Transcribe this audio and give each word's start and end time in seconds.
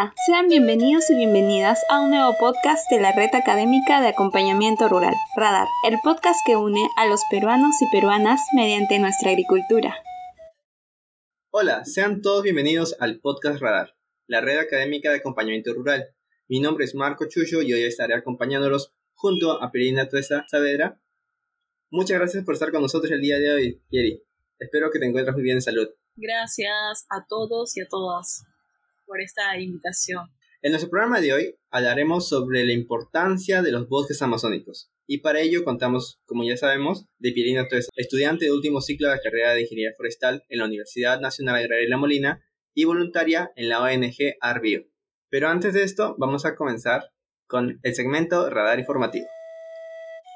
Hola, 0.00 0.14
sean 0.24 0.48
bienvenidos 0.48 1.10
y 1.10 1.14
bienvenidas 1.14 1.82
a 1.90 2.00
un 2.00 2.08
nuevo 2.08 2.34
podcast 2.38 2.90
de 2.90 3.02
la 3.02 3.12
Red 3.12 3.34
Académica 3.34 4.00
de 4.00 4.08
Acompañamiento 4.08 4.88
Rural, 4.88 5.12
Radar, 5.36 5.68
el 5.86 5.98
podcast 6.02 6.40
que 6.46 6.56
une 6.56 6.88
a 6.96 7.06
los 7.06 7.20
peruanos 7.30 7.82
y 7.82 7.86
peruanas 7.92 8.40
mediante 8.56 8.98
nuestra 8.98 9.32
agricultura. 9.32 9.94
Hola, 11.50 11.84
sean 11.84 12.22
todos 12.22 12.44
bienvenidos 12.44 12.96
al 12.98 13.20
podcast 13.20 13.60
Radar, 13.60 13.94
la 14.26 14.40
Red 14.40 14.60
Académica 14.60 15.10
de 15.10 15.18
Acompañamiento 15.18 15.74
Rural. 15.74 16.08
Mi 16.48 16.60
nombre 16.60 16.86
es 16.86 16.94
Marco 16.94 17.28
Chuyo 17.28 17.60
y 17.60 17.74
hoy 17.74 17.82
estaré 17.82 18.14
acompañándolos 18.14 18.94
junto 19.12 19.62
a 19.62 19.70
Perina 19.70 20.08
Tuesa 20.08 20.46
Saavedra. 20.48 20.98
Muchas 21.90 22.16
gracias 22.18 22.42
por 22.46 22.54
estar 22.54 22.72
con 22.72 22.80
nosotros 22.80 23.12
el 23.12 23.20
día 23.20 23.38
de 23.38 23.52
hoy, 23.52 23.82
Yeri. 23.90 24.24
Espero 24.58 24.90
que 24.90 24.98
te 24.98 25.04
encuentres 25.04 25.34
muy 25.34 25.42
bien 25.42 25.58
en 25.58 25.62
salud. 25.62 25.90
Gracias 26.16 27.04
a 27.10 27.26
todos 27.28 27.76
y 27.76 27.82
a 27.82 27.86
todas 27.86 28.46
por 29.10 29.20
esta 29.20 29.58
invitación. 29.58 30.28
En 30.62 30.70
nuestro 30.70 30.88
programa 30.88 31.20
de 31.20 31.32
hoy 31.32 31.56
hablaremos 31.70 32.28
sobre 32.28 32.64
la 32.64 32.72
importancia 32.72 33.60
de 33.60 33.72
los 33.72 33.88
bosques 33.88 34.22
amazónicos. 34.22 34.92
Y 35.04 35.18
para 35.18 35.40
ello 35.40 35.64
contamos, 35.64 36.20
como 36.26 36.44
ya 36.44 36.56
sabemos, 36.56 37.06
de 37.18 37.32
Pierina 37.32 37.66
Torres, 37.66 37.88
estudiante 37.96 38.44
de 38.44 38.52
último 38.52 38.80
ciclo 38.80 39.08
de 39.08 39.16
la 39.16 39.20
carrera 39.20 39.52
de 39.52 39.62
Ingeniería 39.62 39.96
Forestal 39.96 40.44
en 40.48 40.60
la 40.60 40.66
Universidad 40.66 41.20
Nacional 41.20 41.56
Agraria 41.56 41.88
La 41.88 41.96
Molina 41.96 42.44
y 42.72 42.84
voluntaria 42.84 43.50
en 43.56 43.68
la 43.68 43.82
ONG 43.82 44.36
Arbio. 44.40 44.86
Pero 45.28 45.48
antes 45.48 45.74
de 45.74 45.82
esto, 45.82 46.14
vamos 46.16 46.44
a 46.44 46.54
comenzar 46.54 47.10
con 47.48 47.80
el 47.82 47.94
segmento 47.96 48.48
Radar 48.48 48.78
Informativo. 48.78 49.26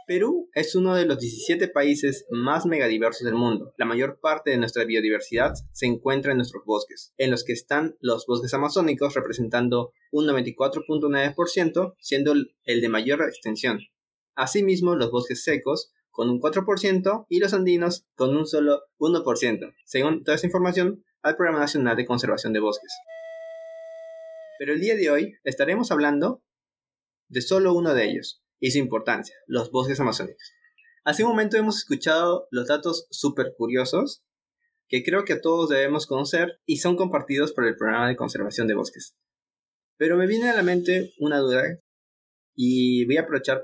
Perú 0.07 0.51
es 0.55 0.75
uno 0.75 0.95
de 0.95 1.07
los 1.07 1.19
17 1.19 1.69
países 1.69 2.27
más 2.31 2.67
megadiversos 2.67 3.25
del 3.25 3.35
mundo. 3.35 3.73
La 3.79 3.87
mayor 3.87 4.21
parte 4.21 4.51
de 4.51 4.59
nuestra 4.59 4.85
biodiversidad 4.85 5.55
se 5.73 5.87
encuentra 5.87 6.33
en 6.33 6.39
nuestros 6.39 6.65
bosques, 6.65 7.13
en 7.17 7.31
los 7.31 7.45
que 7.45 7.53
están 7.53 7.97
los 8.01 8.27
bosques 8.27 8.53
amazónicos 8.53 9.15
representando 9.15 9.93
un 10.13 10.27
94.9%, 10.27 11.95
siendo 11.99 12.33
el 12.33 12.81
de 12.81 12.89
mayor 12.89 13.23
extensión. 13.23 13.81
Asimismo, 14.35 14.95
los 14.97 15.11
bosques 15.11 15.43
secos 15.43 15.93
con 16.11 16.31
un 16.31 16.41
4% 16.41 17.27
y 17.29 17.41
los 17.41 17.55
andinos 17.55 18.07
con 18.15 18.37
un 18.37 18.47
solo 18.47 18.83
1%, 18.99 19.75
según 19.85 20.23
toda 20.23 20.37
esta 20.37 20.47
información 20.47 21.05
al 21.23 21.37
Programa 21.37 21.61
Nacional 21.61 21.97
de 21.97 22.07
Conservación 22.07 22.53
de 22.53 22.61
Bosques. 22.61 22.93
Pero 24.59 24.75
el 24.75 24.81
día 24.81 24.95
de 24.95 25.11
hoy 25.11 25.35
estaremos 25.43 25.91
hablando 25.91 26.43
de 27.29 27.41
solo 27.41 27.75
uno 27.75 27.95
de 27.95 28.05
ellos, 28.05 28.44
y 28.61 28.71
su 28.71 28.79
importancia, 28.79 29.35
los 29.47 29.71
bosques 29.71 30.01
amazónicos. 30.01 30.53
Hace 31.05 31.23
un 31.23 31.31
momento 31.31 31.57
hemos 31.57 31.79
escuchado 31.79 32.49
los 32.51 32.67
datos 32.67 33.07
súper 33.11 33.55
curiosos 33.57 34.25
que 34.89 35.03
creo 35.03 35.25
que 35.25 35.37
todos 35.37 35.69
debemos 35.69 36.07
conocer 36.07 36.61
y 36.67 36.79
son 36.79 36.97
compartidos 36.97 37.53
por 37.53 37.67
el 37.67 37.77
programa 37.77 38.09
de 38.09 38.17
conservación 38.17 38.67
de 38.67 38.75
bosques. 38.75 39.17
Pero 39.97 40.17
me 40.17 40.27
viene 40.27 40.49
a 40.49 40.57
la 40.57 40.63
mente 40.63 41.13
una 41.19 41.39
duda 41.39 41.63
y 42.55 43.05
voy 43.07 43.17
a 43.17 43.23
aprovechar 43.23 43.63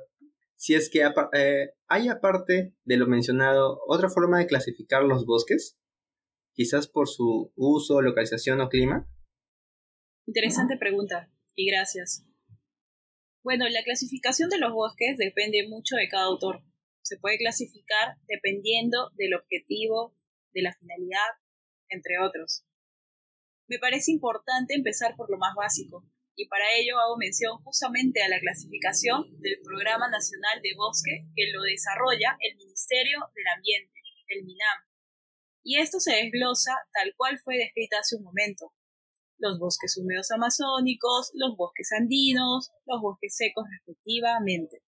si 0.56 0.74
es 0.74 0.91
que 0.91 1.02
eh, 1.32 1.70
hay 1.88 2.08
aparte 2.08 2.75
de 2.84 2.97
lo 2.98 3.06
mencionado 3.06 3.80
otra 3.86 4.10
forma 4.10 4.38
de 4.38 4.47
clasificar 4.47 5.02
los 5.04 5.25
bosques, 5.25 5.78
quizás 6.52 6.86
por 6.86 7.08
su 7.08 7.52
uso, 7.56 8.02
localización 8.02 8.60
o 8.60 8.69
clima. 8.69 9.08
Interesante 10.27 10.77
pregunta 10.78 11.30
y 11.54 11.70
gracias. 11.70 12.30
Bueno, 13.42 13.66
la 13.70 13.83
clasificación 13.83 14.50
de 14.50 14.58
los 14.58 14.72
bosques 14.72 15.16
depende 15.16 15.66
mucho 15.66 15.96
de 15.96 16.08
cada 16.08 16.24
autor. 16.24 16.62
Se 17.02 17.16
puede 17.16 17.38
clasificar 17.38 18.16
dependiendo 18.28 19.10
del 19.16 19.34
objetivo, 19.34 20.14
de 20.52 20.62
la 20.62 20.74
finalidad, 20.74 21.41
entre 21.88 22.19
otros. 22.19 22.66
Me 23.66 23.78
parece 23.78 24.12
importante 24.12 24.74
empezar 24.74 25.16
por 25.16 25.30
lo 25.30 25.38
más 25.38 25.55
básico, 25.55 26.05
y 26.37 26.48
para 26.48 26.65
ello 26.76 26.98
hago 26.98 27.16
mención 27.16 27.56
justamente 27.65 28.22
a 28.22 28.28
la 28.28 28.41
clasificación 28.41 29.41
del 29.41 29.59
Programa 29.65 30.10
Nacional 30.10 30.60
de 30.62 30.75
Bosque 30.76 31.25
que 31.34 31.50
lo 31.50 31.62
desarrolla 31.62 32.36
el 32.41 32.56
Ministerio 32.56 33.20
del 33.34 33.44
Ambiente, 33.56 34.00
el 34.28 34.44
MINAM. 34.44 34.84
Y 35.62 35.78
esto 35.78 35.98
se 35.98 36.12
desglosa 36.12 36.72
tal 36.92 37.15
cual 37.16 37.38
fue 37.38 37.56
descrita 37.56 38.00
hace 38.00 38.16
un 38.16 38.25
momento, 38.25 38.75
los 39.41 39.59
bosques 39.59 39.97
húmedos 39.97 40.31
amazónicos, 40.31 41.31
los 41.34 41.56
bosques 41.56 41.91
andinos, 41.93 42.71
los 42.87 43.01
bosques 43.01 43.34
secos 43.34 43.65
respectivamente. 43.71 44.83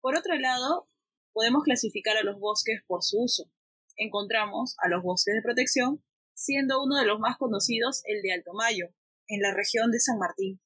Por 0.00 0.16
otro 0.16 0.38
lado, 0.38 0.88
podemos 1.32 1.64
clasificar 1.64 2.16
a 2.16 2.22
los 2.22 2.38
bosques 2.38 2.80
por 2.86 3.02
su 3.02 3.22
uso. 3.22 3.50
Encontramos 3.96 4.76
a 4.82 4.88
los 4.88 5.02
bosques 5.02 5.34
de 5.34 5.42
protección, 5.42 6.04
siendo 6.34 6.82
uno 6.82 6.96
de 6.96 7.06
los 7.06 7.18
más 7.18 7.38
conocidos 7.38 8.02
el 8.04 8.22
de 8.22 8.32
Alto 8.32 8.52
Mayo, 8.52 8.88
en 9.28 9.40
la 9.40 9.54
región 9.54 9.90
de 9.90 9.98
San 9.98 10.18
Martín, 10.18 10.60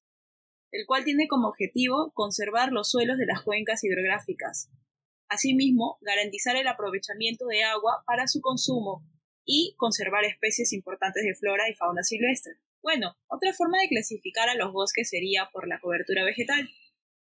el 0.71 0.85
cual 0.85 1.03
tiene 1.03 1.27
como 1.27 1.47
objetivo 1.47 2.11
conservar 2.13 2.71
los 2.71 2.91
suelos 2.91 3.17
de 3.17 3.25
las 3.25 3.41
cuencas 3.41 3.83
hidrográficas. 3.83 4.69
Asimismo, 5.29 5.97
garantizar 6.01 6.57
el 6.57 6.67
aprovechamiento 6.67 7.47
de 7.47 7.63
agua 7.63 8.03
para 8.05 8.27
su 8.27 8.41
consumo 8.41 9.03
y 9.45 9.73
conservar 9.77 10.25
especies 10.25 10.73
importantes 10.73 11.23
de 11.23 11.35
flora 11.35 11.69
y 11.69 11.73
fauna 11.73 12.03
silvestre. 12.03 12.53
Bueno, 12.81 13.15
otra 13.27 13.53
forma 13.53 13.79
de 13.79 13.89
clasificar 13.89 14.49
a 14.49 14.55
los 14.55 14.73
bosques 14.73 15.09
sería 15.09 15.49
por 15.53 15.67
la 15.67 15.79
cobertura 15.79 16.23
vegetal. 16.25 16.67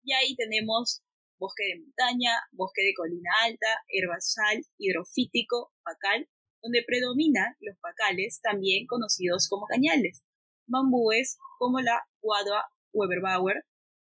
Y 0.02 0.14
ahí 0.14 0.34
tenemos 0.34 1.02
bosque 1.38 1.64
de 1.64 1.80
montaña, 1.80 2.32
bosque 2.52 2.82
de 2.82 2.94
colina 2.94 3.30
alta, 3.44 3.66
herbazal, 3.88 4.64
hidrofítico, 4.78 5.72
pacal, 5.82 6.28
donde 6.62 6.84
predominan 6.86 7.56
los 7.60 7.76
pacales, 7.80 8.40
también 8.40 8.86
conocidos 8.86 9.48
como 9.48 9.66
cañales, 9.66 10.22
bambúes 10.66 11.38
como 11.58 11.80
la 11.80 12.02
guadua 12.20 12.64
Weberbauer, 12.92 13.64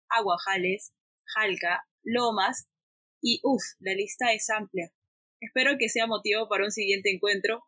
aguajales, 0.09 0.93
jalca, 1.35 1.83
lomas 2.03 2.67
y 3.21 3.39
uff, 3.43 3.63
la 3.79 3.93
lista 3.93 4.33
es 4.33 4.49
amplia. 4.49 4.91
Espero 5.39 5.77
que 5.77 5.89
sea 5.89 6.07
motivo 6.07 6.49
para 6.49 6.65
un 6.65 6.71
siguiente 6.71 7.11
encuentro. 7.13 7.63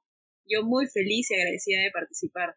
Yo 0.45 0.63
muy 0.63 0.87
feliz 0.87 1.29
y 1.29 1.35
agradecida 1.35 1.81
de 1.81 1.91
participar. 1.91 2.55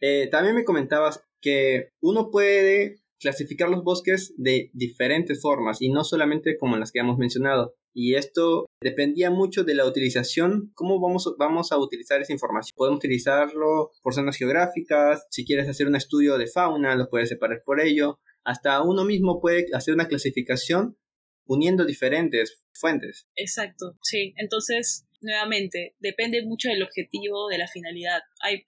Eh, 0.00 0.28
también 0.30 0.54
me 0.54 0.64
comentabas 0.64 1.24
que 1.40 1.90
uno 2.00 2.30
puede 2.30 3.02
clasificar 3.18 3.68
los 3.68 3.82
bosques 3.82 4.34
de 4.36 4.70
diferentes 4.74 5.40
formas 5.40 5.80
y 5.80 5.90
no 5.90 6.04
solamente 6.04 6.56
como 6.58 6.76
las 6.76 6.92
que 6.92 7.00
hemos 7.00 7.18
mencionado. 7.18 7.74
Y 7.94 8.14
esto 8.14 8.66
dependía 8.82 9.30
mucho 9.30 9.64
de 9.64 9.74
la 9.74 9.86
utilización, 9.86 10.70
cómo 10.74 11.00
vamos, 11.00 11.34
vamos 11.38 11.72
a 11.72 11.78
utilizar 11.78 12.20
esa 12.20 12.34
información. 12.34 12.74
Podemos 12.76 12.98
utilizarlo 12.98 13.90
por 14.02 14.12
zonas 14.12 14.36
geográficas, 14.36 15.26
si 15.30 15.46
quieres 15.46 15.66
hacer 15.66 15.86
un 15.86 15.96
estudio 15.96 16.36
de 16.36 16.46
fauna, 16.46 16.94
lo 16.94 17.08
puedes 17.08 17.30
separar 17.30 17.62
por 17.64 17.80
ello. 17.80 18.18
Hasta 18.44 18.82
uno 18.82 19.04
mismo 19.06 19.40
puede 19.40 19.66
hacer 19.72 19.94
una 19.94 20.08
clasificación 20.08 20.98
uniendo 21.46 21.86
diferentes 21.86 22.62
fuentes. 22.74 23.28
Exacto, 23.34 23.96
sí. 24.02 24.34
Entonces, 24.36 25.05
nuevamente, 25.26 25.94
depende 25.98 26.44
mucho 26.44 26.68
del 26.68 26.82
objetivo, 26.82 27.48
de 27.48 27.58
la 27.58 27.68
finalidad. 27.68 28.22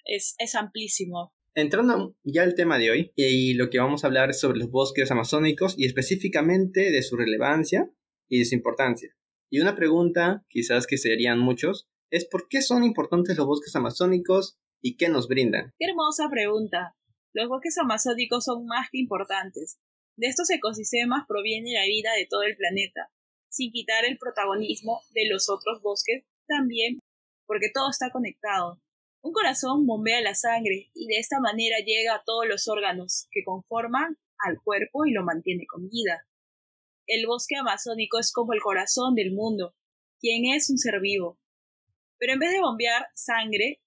es, 0.05 0.35
es 0.39 0.55
amplísimo. 0.55 1.33
Entrando 1.55 2.15
ya 2.23 2.43
al 2.43 2.55
tema 2.55 2.79
de 2.79 2.91
hoy, 2.91 3.13
y 3.17 3.55
lo 3.55 3.71
que 3.71 3.79
vamos 3.79 4.05
a 4.05 4.09
hablar 4.09 4.31
es 4.31 4.39
sobre 4.39 4.59
los 4.59 4.71
bosques 4.71 5.11
amazónicos 5.11 5.75
y 5.79 5.87
específicamente 5.87 6.91
de 6.91 7.03
su 7.03 7.17
relevancia 7.17 7.91
y 8.29 8.39
de 8.41 8.45
su 8.45 8.55
importancia. 8.55 9.17
Y 9.51 9.61
una 9.61 9.75
pregunta, 9.75 10.45
quizás 10.49 10.87
que 10.87 10.99
serían 10.99 11.39
muchos, 11.39 11.89
es 12.11 12.27
¿por 12.27 12.49
qué 12.49 12.63
son 12.63 12.85
importantes 12.85 13.37
los 13.37 13.47
bosques 13.47 13.75
amazónicos 13.75 14.59
y 14.81 14.97
qué 14.97 15.09
nos 15.09 15.27
brindan? 15.27 15.75
Qué 15.79 15.87
hermosa 15.87 16.29
pregunta. 16.31 16.97
Los 17.33 17.49
bosques 17.49 17.77
amazónicos 17.79 18.45
son 18.45 18.67
más 18.67 18.89
que 18.91 18.99
importantes. 18.99 19.81
De 20.17 20.27
estos 20.27 20.51
ecosistemas 20.51 21.25
proviene 21.27 21.73
la 21.73 21.87
vida 21.87 22.11
de 22.17 22.27
todo 22.27 22.43
el 22.43 22.57
planeta, 22.57 23.11
sin 23.49 23.73
quitar 23.73 24.05
el 24.05 24.19
protagonismo 24.19 25.01
de 25.13 25.29
los 25.29 25.49
otros 25.49 25.81
bosques 25.83 26.25
también, 26.49 27.01
porque 27.47 27.71
todo 27.73 27.91
está 27.91 28.11
conectado. 28.11 28.81
Un 29.23 29.33
corazón 29.33 29.87
bombea 29.87 30.21
la 30.21 30.35
sangre 30.35 30.91
y 30.95 31.07
de 31.07 31.19
esta 31.19 31.41
manera 31.41 31.79
llega 31.85 32.15
a 32.15 32.23
todos 32.25 32.47
los 32.49 32.69
órganos 32.69 33.29
que 33.31 33.45
conforman 33.45 34.17
al 34.39 34.61
cuerpo 34.63 35.07
y 35.07 35.13
lo 35.13 35.25
mantiene 35.25 35.67
con 35.67 35.89
vida. 35.89 36.27
El 37.07 37.27
bosque 37.27 37.57
amazónico 37.57 38.19
es 38.19 38.33
como 38.33 38.53
el 38.53 38.61
corazón 38.61 39.15
del 39.15 39.33
mundo, 39.33 39.75
quien 40.21 40.53
es 40.55 40.71
un 40.71 40.79
ser 40.79 41.01
vivo. 41.01 41.39
Pero 42.19 42.35
en 42.35 42.39
vez 42.39 42.53
de 42.53 42.61
bombear 42.61 43.07
sangre, 43.15 43.81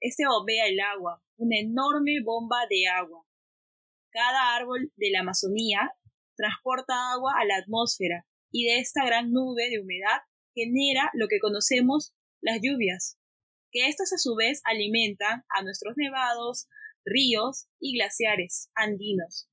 este 0.00 0.26
bombea 0.26 0.66
el 0.66 0.80
agua, 0.80 1.22
una 1.36 1.58
enorme 1.58 2.20
bomba 2.22 2.66
de 2.68 2.86
agua. 2.88 3.24
Cada 4.10 4.56
árbol 4.56 4.92
de 4.96 5.10
la 5.10 5.20
Amazonía 5.20 5.92
transporta 6.36 7.12
agua 7.12 7.34
a 7.38 7.44
la 7.44 7.56
atmósfera 7.56 8.26
y 8.50 8.66
de 8.66 8.78
esta 8.78 9.04
gran 9.04 9.32
nube 9.32 9.68
de 9.70 9.80
humedad 9.80 10.20
genera 10.58 11.10
lo 11.14 11.28
que 11.28 11.38
conocemos 11.38 12.12
las 12.40 12.58
lluvias, 12.62 13.18
que 13.70 13.88
estas 13.88 14.12
a 14.12 14.18
su 14.18 14.34
vez 14.34 14.60
alimentan 14.64 15.44
a 15.48 15.62
nuestros 15.62 15.94
nevados, 15.96 16.68
ríos 17.04 17.68
y 17.80 17.96
glaciares 17.96 18.70
andinos. 18.74 19.48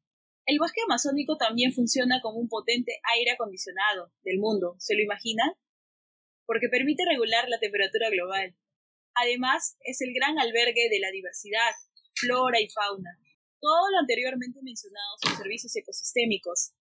El 0.46 0.60
bosque 0.60 0.82
amazónico 0.86 1.38
también 1.38 1.74
funciona 1.74 2.22
como 2.22 2.40
un 2.40 2.50
potente 2.50 3.00
aire 3.16 3.32
acondicionado 3.32 4.12
del 4.24 4.40
mundo, 4.40 4.76
¿se 4.80 4.96
lo 4.96 5.02
imaginan? 5.02 5.50
Porque 6.46 6.70
permite 6.70 7.04
regular 7.10 7.50
la 7.50 7.60
temperatura 7.60 8.10
global. 8.10 8.56
Además, 9.16 9.78
es 9.82 10.02
el 10.02 10.14
gran 10.14 10.38
albergue 10.38 10.90
de 10.90 11.00
la 11.00 11.10
diversidad, 11.10 11.72
flora 12.14 12.60
y 12.62 12.70
fauna. 12.70 13.18
Todo 13.60 13.90
lo 13.92 14.00
anteriormente 14.00 14.60
mencionado 14.62 15.18
son 15.24 15.38
servicios 15.38 15.76
ecosistémicos. 15.76 16.74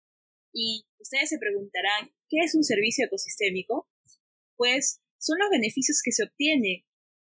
Y 0.52 0.84
ustedes 0.98 1.28
se 1.28 1.38
preguntarán, 1.38 2.10
¿qué 2.28 2.38
es 2.44 2.54
un 2.54 2.64
servicio 2.64 3.06
ecosistémico? 3.06 3.88
Pues 4.62 5.02
son 5.18 5.40
los 5.40 5.50
beneficios 5.50 6.00
que 6.04 6.12
se 6.12 6.22
obtienen 6.22 6.84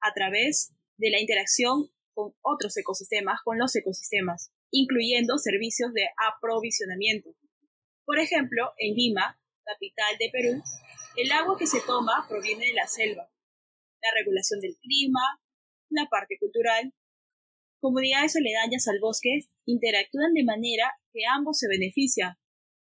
a 0.02 0.12
través 0.16 0.74
de 0.98 1.12
la 1.12 1.20
interacción 1.20 1.92
con 2.16 2.34
otros 2.42 2.76
ecosistemas, 2.76 3.42
con 3.46 3.60
los 3.60 3.76
ecosistemas, 3.76 4.52
incluyendo 4.72 5.38
servicios 5.38 5.94
de 5.94 6.08
aprovisionamiento. 6.18 7.30
Por 8.04 8.18
ejemplo, 8.18 8.74
en 8.80 8.96
Lima, 8.96 9.40
capital 9.64 10.18
de 10.18 10.30
Perú, 10.32 10.64
el 11.18 11.32
agua 11.32 11.56
que 11.60 11.68
se 11.68 11.82
toma 11.82 12.26
proviene 12.28 12.66
de 12.66 12.74
la 12.74 12.88
selva. 12.88 13.30
La 14.02 14.10
regulación 14.18 14.60
del 14.60 14.76
clima, 14.82 15.22
la 15.92 16.08
parte 16.10 16.36
cultural, 16.40 16.92
comunidades 17.80 18.36
aledañas 18.38 18.88
al 18.88 19.00
bosque 19.00 19.42
interactúan 19.68 20.34
de 20.34 20.46
manera 20.46 20.94
que 21.14 21.28
ambos 21.32 21.60
se 21.60 21.68
benefician. 21.68 22.40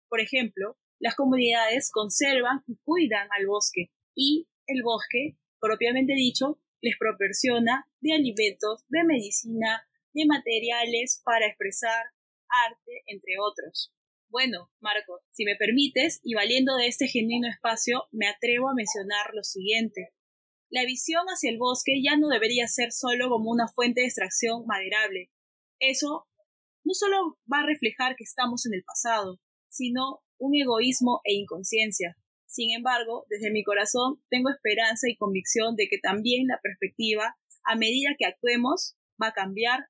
Por 0.07 0.21
ejemplo, 0.21 0.77
las 0.99 1.15
comunidades 1.15 1.89
conservan 1.91 2.61
y 2.67 2.77
cuidan 2.83 3.27
al 3.35 3.47
bosque 3.47 3.89
y 4.15 4.47
el 4.67 4.81
bosque, 4.83 5.37
propiamente 5.59 6.13
dicho, 6.13 6.59
les 6.81 6.95
proporciona 6.97 7.87
de 7.99 8.13
alimentos, 8.13 8.85
de 8.89 9.03
medicina, 9.03 9.87
de 10.13 10.25
materiales 10.25 11.21
para 11.23 11.47
expresar 11.47 12.05
arte, 12.67 13.03
entre 13.07 13.33
otros. 13.39 13.93
Bueno, 14.29 14.71
Marco, 14.79 15.21
si 15.31 15.45
me 15.45 15.55
permites, 15.55 16.19
y 16.23 16.33
valiendo 16.33 16.75
de 16.77 16.87
este 16.87 17.07
genuino 17.07 17.47
espacio, 17.49 18.03
me 18.11 18.27
atrevo 18.27 18.69
a 18.69 18.75
mencionar 18.75 19.33
lo 19.33 19.43
siguiente. 19.43 20.09
La 20.69 20.83
visión 20.83 21.25
hacia 21.27 21.51
el 21.51 21.57
bosque 21.57 22.01
ya 22.03 22.17
no 22.17 22.27
debería 22.29 22.67
ser 22.67 22.91
solo 22.91 23.29
como 23.29 23.51
una 23.51 23.67
fuente 23.67 24.01
de 24.01 24.07
extracción 24.07 24.65
maderable. 24.65 25.31
Eso 25.79 26.27
no 26.83 26.93
solo 26.93 27.37
va 27.51 27.59
a 27.59 27.65
reflejar 27.65 28.15
que 28.15 28.23
estamos 28.23 28.65
en 28.65 28.73
el 28.73 28.83
pasado, 28.83 29.39
sino 29.69 30.21
un 30.37 30.55
egoísmo 30.55 31.21
e 31.23 31.33
inconsciencia. 31.33 32.17
Sin 32.55 32.71
embargo, 32.71 33.25
desde 33.29 33.51
mi 33.51 33.65
corazón 33.65 34.21
tengo 34.29 34.49
esperanza 34.49 35.09
y 35.09 35.17
convicción 35.17 35.75
de 35.75 35.89
que 35.89 35.97
también 36.01 36.47
la 36.47 36.57
perspectiva, 36.63 37.35
a 37.65 37.75
medida 37.75 38.15
que 38.17 38.25
actuemos, 38.25 38.95
va 39.21 39.27
a 39.27 39.33
cambiar 39.33 39.87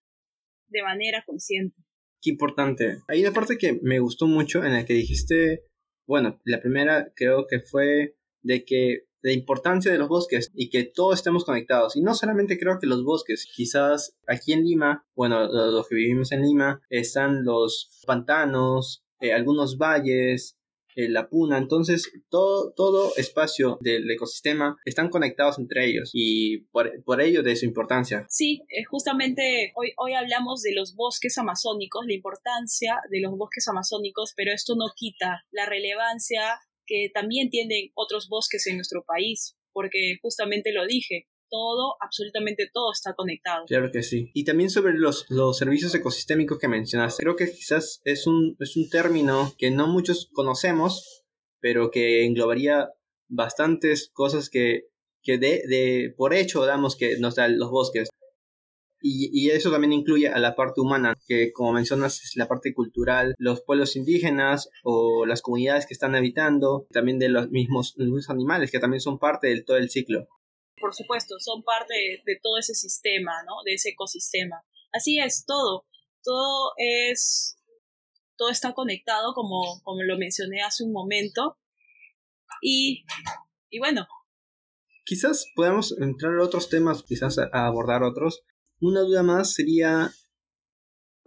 de 0.70 0.82
manera 0.82 1.24
consciente. 1.28 1.78
Qué 2.24 2.32
importante. 2.32 2.98
Hay 3.08 3.22
una 3.22 3.34
parte 3.34 3.60
que 3.60 3.78
me 3.84 4.00
gustó 4.00 4.26
mucho 4.26 4.66
en 4.66 4.74
la 4.74 4.84
que 4.84 4.94
dijiste, 4.94 5.62
bueno, 6.08 6.42
la 6.44 6.60
primera 6.60 7.14
creo 7.16 7.46
que 7.48 7.60
fue 7.60 8.16
de 8.42 8.66
que 8.66 9.04
la 9.22 9.32
importancia 9.32 9.92
de 9.92 10.00
los 10.00 10.08
bosques 10.08 10.52
y 10.56 10.72
que 10.72 10.86
todos 10.86 11.20
estemos 11.20 11.46
conectados. 11.46 11.96
Y 11.96 12.02
no 12.02 12.16
solamente 12.16 12.58
creo 12.58 12.80
que 12.80 12.88
los 12.88 13.04
bosques, 13.04 13.48
quizás 13.56 14.18
aquí 14.26 14.54
en 14.54 14.64
Lima, 14.64 15.06
bueno, 15.16 15.46
los 15.46 15.88
que 15.88 15.96
vivimos 15.96 16.32
en 16.32 16.42
Lima, 16.42 16.82
están 16.90 17.44
los 17.44 18.02
pantanos, 18.08 19.06
eh, 19.20 19.34
algunos 19.34 19.78
valles, 19.78 20.58
eh, 20.96 21.10
la 21.10 21.30
puna, 21.30 21.58
entonces 21.58 22.12
todo, 22.30 22.74
todo 22.76 23.12
espacio 23.18 23.78
del 23.82 24.10
ecosistema 24.10 24.78
están 24.86 25.10
conectados 25.10 25.60
entre 25.60 25.86
ellos 25.86 26.10
y 26.14 26.60
por, 26.72 27.04
por 27.04 27.22
ello 27.22 27.44
de 27.44 27.56
su 27.56 27.66
importancia. 27.66 28.26
Sí, 28.30 28.62
eh, 28.70 28.84
justamente 28.86 29.72
hoy, 29.76 29.92
hoy 29.98 30.14
hablamos 30.14 30.62
de 30.62 30.74
los 30.74 30.96
bosques 30.96 31.38
amazónicos, 31.38 32.06
la 32.06 32.14
importancia 32.14 33.00
de 33.10 33.22
los 33.22 33.38
bosques 33.38 33.68
amazónicos, 33.68 34.34
pero 34.36 34.52
esto 34.54 34.76
no 34.76 34.86
quita 34.96 35.44
la 35.52 35.66
relevancia 35.66 36.60
que 36.86 37.10
también 37.14 37.50
tienen 37.50 37.92
otros 37.96 38.28
bosques 38.30 38.66
en 38.68 38.78
nuestro 38.78 39.04
país, 39.06 39.58
porque 39.74 40.18
justamente 40.22 40.72
lo 40.72 40.86
dije, 40.86 41.28
todo, 41.50 41.96
absolutamente 42.02 42.70
todo 42.72 42.92
está 42.92 43.14
conectado. 43.14 43.66
Claro 43.66 43.92
que 43.92 44.04
sí. 44.04 44.32
Y 44.34 44.44
también 44.44 44.70
sobre 44.70 44.94
los, 44.94 45.26
los 45.30 45.58
servicios 45.58 45.94
ecosistémicos 45.96 46.60
que 46.60 46.68
mencionaste. 46.68 47.24
Creo 47.24 47.36
que 47.36 47.52
quizás 47.52 48.02
es 48.04 48.28
un, 48.28 48.56
es 48.60 48.76
un 48.78 48.90
término 48.90 49.54
que 49.58 49.72
no 49.72 49.88
muchos 49.88 50.30
conocemos, 50.34 51.24
pero 51.60 51.92
que 51.92 52.26
englobaría 52.26 52.90
bastantes 53.28 54.10
cosas 54.14 54.50
que, 54.50 54.88
que 55.22 55.38
de, 55.38 55.64
de 55.68 56.14
por 56.16 56.34
hecho 56.34 56.66
damos 56.66 56.96
que 56.96 57.18
nos 57.20 57.36
dan 57.36 57.58
los 57.58 57.70
bosques. 57.70 58.10
Y, 59.02 59.30
y, 59.32 59.52
eso 59.52 59.70
también 59.70 59.94
incluye 59.94 60.30
a 60.30 60.40
la 60.40 60.56
parte 60.56 60.82
humana, 60.82 61.14
que 61.28 61.52
como 61.52 61.74
mencionas 61.74 62.24
es 62.24 62.36
la 62.38 62.48
parte 62.48 62.74
cultural, 62.74 63.36
los 63.38 63.62
pueblos 63.62 63.96
indígenas 63.96 64.70
o 64.84 65.28
las 65.28 65.44
comunidades 65.44 65.86
que 65.86 65.94
están 65.94 66.16
habitando, 66.16 66.88
también 66.92 67.20
de 67.20 67.30
los 67.30 67.52
mismos, 67.52 67.94
los 67.98 68.08
mismos 68.08 68.30
animales 68.32 68.72
que 68.72 68.80
también 68.80 69.02
son 69.02 69.20
parte 69.20 69.48
del 69.48 69.64
todo 69.64 69.78
el 69.78 69.92
ciclo 69.92 70.28
por 70.80 70.94
supuesto, 70.94 71.40
son 71.40 71.64
parte 71.64 71.94
de, 72.26 72.40
todo 72.42 72.58
ese 72.58 72.76
sistema, 72.76 73.44
¿no? 73.46 73.64
De 73.64 73.74
ese 73.74 73.90
ecosistema. 73.90 74.64
Así 74.92 75.20
es, 75.20 75.46
todo. 75.46 75.86
Todo 76.24 76.74
es. 76.78 77.58
Todo 78.38 78.50
está 78.50 78.74
conectado, 78.74 79.34
como, 79.34 79.82
como 79.84 80.04
lo 80.04 80.18
mencioné 80.18 80.62
hace 80.62 80.84
un 80.84 80.92
momento. 80.92 81.58
Y, 82.62 83.06
y 83.70 83.80
bueno. 83.80 84.08
Quizás 85.06 85.46
podamos 85.56 85.96
entrar 86.00 86.38
a 86.38 86.44
otros 86.44 86.70
temas, 86.70 87.04
quizás 87.04 87.38
a, 87.38 87.50
abordar 87.54 88.04
otros. 88.04 88.44
Una 88.82 89.02
duda 89.02 89.24
más 89.24 89.54
sería, 89.54 90.12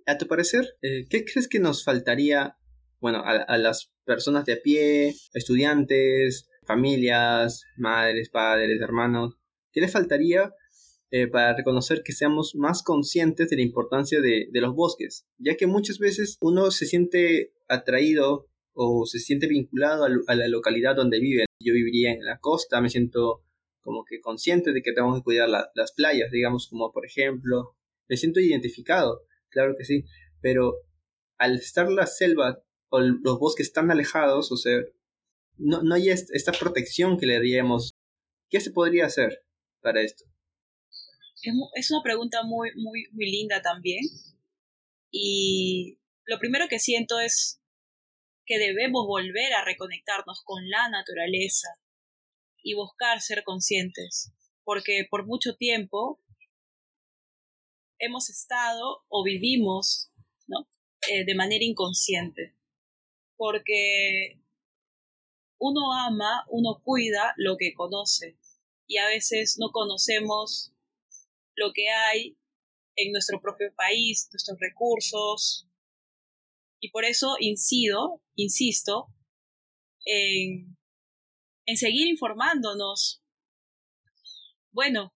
a 0.07 0.19
tu 0.19 0.27
parecer, 0.27 0.77
eh, 0.83 1.07
¿qué 1.09 1.25
crees 1.25 1.49
que 1.49 1.61
nos 1.61 1.85
faltaría, 1.85 2.59
bueno, 3.01 3.19
a, 3.25 3.37
a 3.37 3.57
las 3.57 3.91
personas 4.05 4.45
de 4.45 4.55
a 4.55 4.63
pie, 4.63 5.15
estudiantes, 5.33 6.49
familias, 6.67 7.65
madres, 7.79 8.29
padres, 8.29 8.81
hermanos, 8.81 9.38
¿qué 9.79 9.83
les 9.83 9.93
faltaría 9.93 10.53
eh, 11.13 11.29
para 11.29 11.57
reconocer 11.57 12.03
que 12.05 12.13
seamos 12.13 12.57
más 12.57 12.83
conscientes 12.83 13.49
de 13.49 13.57
la 13.57 13.63
importancia 13.63 14.21
de, 14.21 14.49
los 14.55 14.75
bosques? 14.75 15.25
Ya 15.39 15.57
que 15.57 15.69
muchas 15.69 16.01
veces 16.01 16.37
uno 16.41 16.73
se 16.73 16.85
siente 16.85 17.53
atraído 17.69 18.49
o 18.75 19.07
se 19.07 19.21
siente 19.21 19.47
vinculado 19.47 20.05
a, 20.05 20.35
la 20.35 20.49
localidad 20.49 20.97
donde 20.97 21.21
vive. 21.21 21.45
Yo 21.61 21.75
viviría 21.75 22.11
en 22.11 22.25
la 22.25 22.41
costa, 22.41 22.81
me 22.81 22.89
siento 22.91 23.45
como 23.81 24.05
que 24.05 24.21
consciente 24.21 24.73
de 24.73 24.83
que 24.83 24.93
tenemos 24.93 25.19
que 25.19 25.23
cuidar 25.23 25.49
las 25.49 25.93
playas, 25.93 26.33
digamos, 26.33 26.67
como 26.69 26.91
por 26.91 27.07
ejemplo, 27.07 27.77
me 28.09 28.17
siento 28.17 28.41
identificado, 28.41 29.23
claro 29.49 29.75
que 29.79 29.85
sí, 29.85 30.05
pero 30.41 30.75
al 31.39 31.55
estar 31.55 31.89
la 31.89 32.07
selva 32.07 32.65
o 32.89 32.99
los 32.99 33.39
bosques 33.39 33.73
tan 33.73 33.93
alejados, 33.93 34.51
o 34.51 34.57
sea, 34.57 34.81
no, 35.57 35.83
no 35.83 35.95
hay 35.95 36.11
esta 36.11 36.51
protección 36.53 37.17
que 37.17 37.27
le 37.27 37.35
daríamos. 37.35 37.93
¿Qué 38.51 38.61
se 38.61 38.73
podría 38.73 39.07
hacer 39.07 39.43
para 39.81 40.03
esto? 40.03 40.25
Es, 41.75 41.91
una 41.91 42.03
pregunta 42.03 42.43
muy, 42.43 42.71
muy, 42.75 43.07
muy 43.13 43.31
linda 43.31 43.63
también. 43.63 44.05
Y 45.11 45.99
lo 46.25 46.39
primero 46.39 46.69
que 46.69 46.79
siento 46.79 47.21
es 47.21 47.61
que 48.45 48.59
debemos 48.59 49.07
volver 49.07 49.53
a 49.55 49.65
reconectarnos 49.65 50.43
con 50.45 50.69
la 50.69 50.89
naturaleza 50.89 51.69
y 52.63 52.75
buscar 52.75 53.21
ser 53.21 53.45
conscientes, 53.45 54.33
porque 54.65 55.07
por 55.09 55.27
mucho 55.27 55.55
tiempo 55.55 56.21
hemos 57.99 58.31
estado 58.31 59.05
o 59.09 59.23
vivimos 59.23 60.11
¿no? 60.47 60.69
Eh, 61.11 61.25
de 61.25 61.35
manera 61.35 61.65
inconsciente, 61.65 62.57
porque 63.37 64.41
uno 65.59 65.93
ama, 65.93 66.45
uno 66.49 66.81
cuida 66.83 67.35
lo 67.37 67.57
que 67.57 67.75
conoce 67.75 68.37
y 68.89 68.97
a 68.97 69.07
veces 69.07 69.59
no 69.61 69.71
conocemos 69.71 70.73
lo 71.55 71.73
que 71.75 71.89
hay 71.91 72.39
en 72.97 73.13
nuestro 73.13 73.41
propio 73.41 73.73
país, 73.77 74.29
nuestros 74.33 74.59
recursos. 74.59 75.69
Y 76.81 76.91
por 76.91 77.05
eso 77.05 77.37
incido, 77.39 78.23
insisto, 78.35 79.09
en, 80.05 80.77
en 81.67 81.77
seguir 81.77 82.09
informándonos. 82.09 83.23
Bueno, 84.73 85.15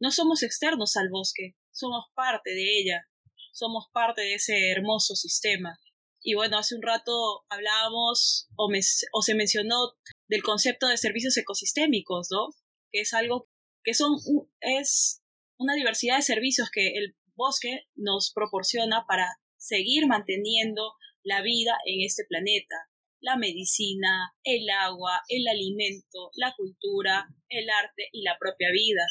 no 0.00 0.10
somos 0.10 0.42
externos 0.42 0.96
al 0.96 1.10
bosque, 1.10 1.54
somos 1.70 2.06
parte 2.14 2.50
de 2.50 2.80
ella, 2.80 3.08
somos 3.52 3.88
parte 3.92 4.22
de 4.22 4.34
ese 4.34 4.70
hermoso 4.70 5.16
sistema. 5.16 5.78
Y 6.22 6.34
bueno, 6.34 6.56
hace 6.56 6.76
un 6.76 6.82
rato 6.82 7.44
hablábamos 7.50 8.48
o, 8.56 8.70
o 9.12 9.22
se 9.22 9.34
mencionó 9.34 9.92
del 10.28 10.42
concepto 10.42 10.86
de 10.86 10.96
servicios 10.96 11.36
ecosistémicos, 11.36 12.28
¿no? 12.30 12.48
Que 12.92 13.00
es 13.00 13.14
algo 13.14 13.48
que 13.82 13.94
son, 13.94 14.16
es 14.60 15.22
una 15.58 15.74
diversidad 15.74 16.16
de 16.16 16.22
servicios 16.22 16.70
que 16.70 16.94
el 16.94 17.16
bosque 17.34 17.86
nos 17.94 18.32
proporciona 18.34 19.04
para 19.08 19.26
seguir 19.56 20.06
manteniendo 20.06 20.94
la 21.22 21.42
vida 21.42 21.78
en 21.86 22.04
este 22.04 22.24
planeta. 22.28 22.76
La 23.20 23.36
medicina, 23.36 24.34
el 24.42 24.68
agua, 24.70 25.22
el 25.28 25.46
alimento, 25.46 26.30
la 26.34 26.54
cultura, 26.56 27.28
el 27.48 27.70
arte 27.70 28.08
y 28.10 28.22
la 28.22 28.36
propia 28.38 28.68
vida. 28.72 29.02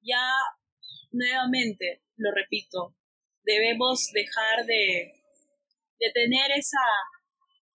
Ya 0.00 0.26
nuevamente, 1.12 2.02
lo 2.16 2.30
repito, 2.32 2.96
debemos 3.42 4.10
dejar 4.12 4.64
de, 4.64 5.12
de 6.00 6.10
tener 6.12 6.50
esa, 6.56 6.86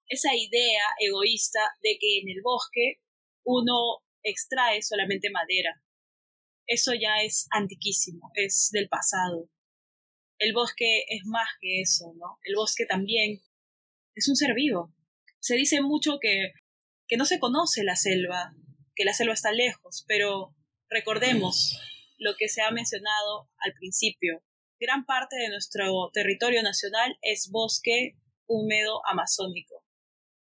esa 0.08 0.34
idea 0.34 0.84
egoísta 1.00 1.60
de 1.82 1.98
que 2.00 2.20
en 2.20 2.30
el 2.30 2.42
bosque 2.42 3.02
uno 3.44 4.07
extrae 4.30 4.82
solamente 4.82 5.30
madera. 5.30 5.82
Eso 6.66 6.94
ya 6.94 7.18
es 7.24 7.48
antiquísimo, 7.52 8.32
es 8.36 8.70
del 8.72 8.90
pasado. 8.90 9.50
el 10.40 10.54
bosque 10.54 11.04
es 11.10 11.26
más 11.26 11.50
que 11.60 11.82
eso, 11.82 12.14
¿no? 12.16 12.38
El 12.44 12.56
bosque 12.56 12.86
también 12.86 13.42
es 14.16 14.28
un 14.30 14.36
ser 14.36 14.54
vivo. 14.54 14.94
Se 15.40 15.56
dice 15.56 15.82
mucho 15.82 16.20
que, 16.22 16.52
que 17.08 17.18
no 17.18 17.26
se 17.26 17.40
conoce 17.40 17.84
la 17.84 17.96
selva, 17.96 18.54
que 18.96 19.06
la 19.06 19.14
selva 19.14 19.34
está 19.34 19.52
lejos, 19.52 20.06
pero 20.08 20.56
recordemos 20.90 21.80
lo 22.18 22.36
que 22.38 22.50
se 22.50 22.62
ha 22.62 22.72
mencionado 22.72 23.50
al 23.60 23.74
principio. 23.74 24.44
Gran 24.80 25.06
parte 25.06 25.38
de 25.38 25.50
nuestro 25.50 26.10
territorio 26.14 26.62
nacional 26.62 27.18
es 27.22 27.50
bosque 27.52 28.16
húmedo 28.48 29.02
amazónico. 29.08 29.84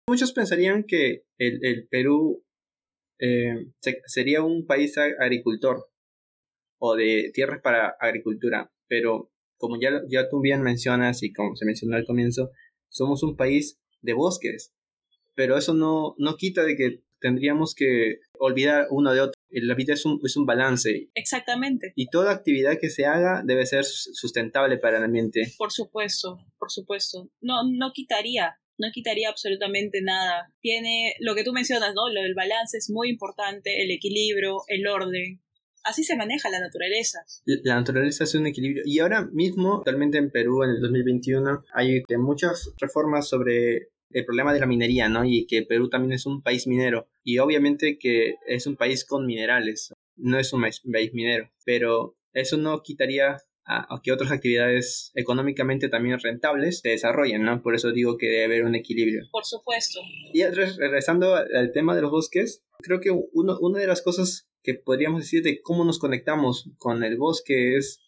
Muchos 0.09 0.33
pensarían 0.33 0.85
que 0.85 1.25
el, 1.39 1.89
Perú 1.89 2.46
eh, 3.19 3.67
sería 4.07 4.43
un 4.43 4.67
país 4.67 4.97
agricultor 4.99 5.89
o 6.79 6.95
de 6.95 7.31
tierras 7.33 7.61
para 7.63 7.97
agricultura, 8.01 8.71
pero 8.89 9.31
como 9.57 9.81
ya, 9.81 10.03
ya 10.09 10.29
tú 10.29 10.41
bien 10.41 10.63
mencionas 10.63 11.23
y 11.23 11.33
como 11.33 11.57
se 11.57 11.65
mencionó 11.65 11.97
al 11.97 12.05
comienzo, 12.05 12.51
somos 12.89 13.23
un 13.23 13.37
país 13.37 13.81
de 14.03 14.13
bosques, 14.13 14.75
pero 15.35 15.57
eso 15.57 15.75
no, 15.75 16.15
no 16.19 16.37
quita 16.37 16.65
de 16.65 16.77
que 16.77 17.03
tendríamos 17.21 17.75
que 17.75 18.21
olvidar 18.39 18.87
uno 18.91 19.13
de 19.13 19.21
otro. 19.21 19.41
La 19.51 19.75
vida 19.75 19.95
es 19.95 20.05
un, 20.05 20.21
es 20.23 20.37
un 20.37 20.45
balance. 20.45 21.09
Exactamente. 21.15 21.93
Y 21.97 22.09
toda 22.09 22.33
actividad 22.33 22.79
que 22.81 22.91
se 22.91 23.07
haga 23.07 23.43
debe 23.45 23.65
ser 23.65 23.85
sustentable 23.85 24.77
para 24.79 24.99
el 24.99 25.05
ambiente. 25.05 25.53
Por 25.57 25.73
supuesto, 25.73 26.39
por 26.59 26.71
supuesto. 26.71 27.31
No, 27.41 27.63
no 27.71 27.93
quitaría, 27.93 28.59
no 28.79 28.89
quitaría 28.93 29.29
absolutamente 29.29 30.01
nada. 30.03 30.53
Tiene 30.61 31.15
lo 31.21 31.35
que 31.35 31.45
tú 31.45 31.53
mencionas, 31.53 31.95
¿no? 31.95 32.13
Lo 32.13 32.23
del 32.23 32.35
balance 32.35 32.79
es 32.79 32.91
muy 32.91 33.09
importante, 33.09 33.83
el 33.83 33.91
equilibrio, 33.91 34.63
el 34.69 34.87
orden. 34.87 35.41
Así 35.85 36.03
se 36.03 36.17
maneja 36.17 36.51
la 36.51 36.61
naturaleza. 36.61 37.21
La 37.45 37.77
naturaleza 37.77 38.25
es 38.25 38.35
un 38.35 38.47
equilibrio. 38.47 38.83
Y 38.85 38.99
ahora 38.99 39.29
mismo, 39.33 39.77
actualmente 39.77 40.19
en 40.19 40.31
Perú, 40.31 40.65
en 40.65 40.71
el 40.71 40.81
2021, 40.81 41.65
hay 41.73 42.03
muchas 42.19 42.73
reformas 42.81 43.29
sobre 43.29 43.91
el 44.11 44.25
problema 44.25 44.53
de 44.53 44.61
la 44.61 44.67
minería, 44.67 45.09
¿no? 45.09 45.25
Y 45.25 45.47
que 45.47 45.63
Perú 45.63 45.89
también 45.89 46.13
es 46.13 46.27
un 46.27 46.43
país 46.43 46.67
minero. 46.67 47.09
Y 47.23 47.39
obviamente 47.39 47.99
que 47.99 48.35
es 48.47 48.67
un 48.67 48.77
país 48.77 49.05
con 49.05 49.27
minerales, 49.27 49.93
no 50.17 50.39
es 50.39 50.53
un 50.53 50.63
país 50.93 51.15
minero. 51.15 51.51
Pero 51.65 52.17
eso 52.33 52.57
no 52.57 52.83
quitaría 52.83 53.37
a, 53.67 54.01
que 54.03 54.13
otras 54.13 54.31
actividades 54.31 55.11
económicamente 55.15 55.89
también 55.89 56.19
rentables 56.21 56.81
se 56.81 56.91
desarrollen, 56.91 57.43
¿no? 57.43 57.63
Por 57.63 57.75
eso 57.75 57.91
digo 57.91 58.17
que 58.17 58.27
debe 58.27 58.45
haber 58.45 58.65
un 58.65 58.77
equilibrio. 58.77 59.25
Por 59.33 59.45
supuesto. 59.45 60.01
Y 60.33 60.45
regresando 60.45 61.35
al 61.35 61.73
tema 61.73 61.95
de 61.97 62.03
los 62.03 62.11
bosques, 62.11 62.65
creo 62.79 63.01
que 63.01 63.11
uno, 63.11 63.59
una 63.61 63.81
de 63.81 63.87
las 63.87 64.03
cosas 64.03 64.49
que 64.63 64.75
podríamos 64.75 65.21
decir 65.23 65.43
de 65.43 65.61
cómo 65.63 65.85
nos 65.85 65.99
conectamos 65.99 66.71
con 66.79 67.03
el 67.03 67.17
bosque 67.17 67.77
es, 67.77 68.01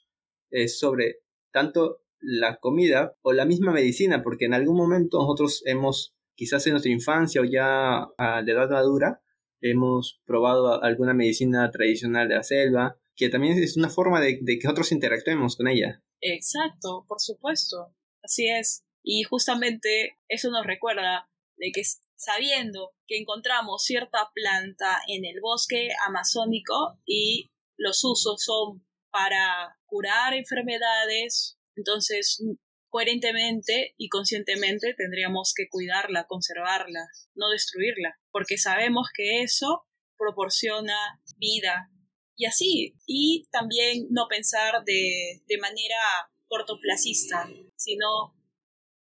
sobre 0.78 1.20
tanto 1.52 2.02
la 2.20 2.56
comida 2.56 3.16
o 3.22 3.32
la 3.32 3.44
misma 3.44 3.72
medicina, 3.72 4.22
porque 4.22 4.46
en 4.46 4.54
algún 4.54 4.76
momento 4.76 5.18
nosotros 5.18 5.62
hemos, 5.66 6.16
quizás 6.34 6.66
en 6.66 6.72
nuestra 6.72 6.92
infancia 6.92 7.40
o 7.40 7.44
ya 7.44 8.02
a 8.16 8.42
la 8.42 8.52
edad 8.52 8.70
madura, 8.70 9.22
hemos 9.60 10.20
probado 10.24 10.82
alguna 10.82 11.14
medicina 11.14 11.70
tradicional 11.70 12.28
de 12.28 12.34
la 12.36 12.42
selva, 12.42 12.96
que 13.18 13.28
también 13.28 13.60
es 13.60 13.76
una 13.76 13.90
forma 13.90 14.20
de, 14.20 14.38
que 14.38 14.60
nosotros 14.62 14.92
interactuemos 14.92 15.56
con 15.56 15.66
ella. 15.66 16.00
Exacto, 16.20 17.04
por 17.08 17.20
supuesto, 17.20 17.94
así 18.22 18.48
es. 18.48 18.84
Y 19.02 19.24
justamente 19.24 20.16
eso 20.28 20.50
nos 20.50 20.64
recuerda 20.64 21.28
de 21.56 21.72
que 21.72 21.82
sabiendo 22.16 22.92
que 23.08 23.18
encontramos 23.18 23.82
cierta 23.84 24.30
planta 24.32 25.00
en 25.08 25.24
el 25.24 25.40
bosque 25.40 25.88
amazónico 26.06 27.00
y 27.04 27.50
los 27.76 28.04
usos 28.04 28.42
son 28.42 28.86
para 29.10 29.76
curar 29.86 30.34
enfermedades, 30.34 31.58
entonces 31.74 32.40
coherentemente 32.88 33.94
y 33.96 34.08
conscientemente 34.08 34.94
tendríamos 34.96 35.54
que 35.56 35.68
cuidarla, 35.68 36.26
conservarla, 36.28 37.08
no 37.34 37.50
destruirla, 37.50 38.16
porque 38.30 38.58
sabemos 38.58 39.08
que 39.14 39.42
eso 39.42 39.86
proporciona 40.16 41.20
vida 41.36 41.90
y 42.38 42.46
así, 42.46 42.94
y 43.06 43.46
también 43.50 44.06
no 44.10 44.26
pensar 44.30 44.82
de, 44.86 45.42
de 45.46 45.58
manera 45.58 46.00
cortoplacista, 46.46 47.46
sino 47.76 48.34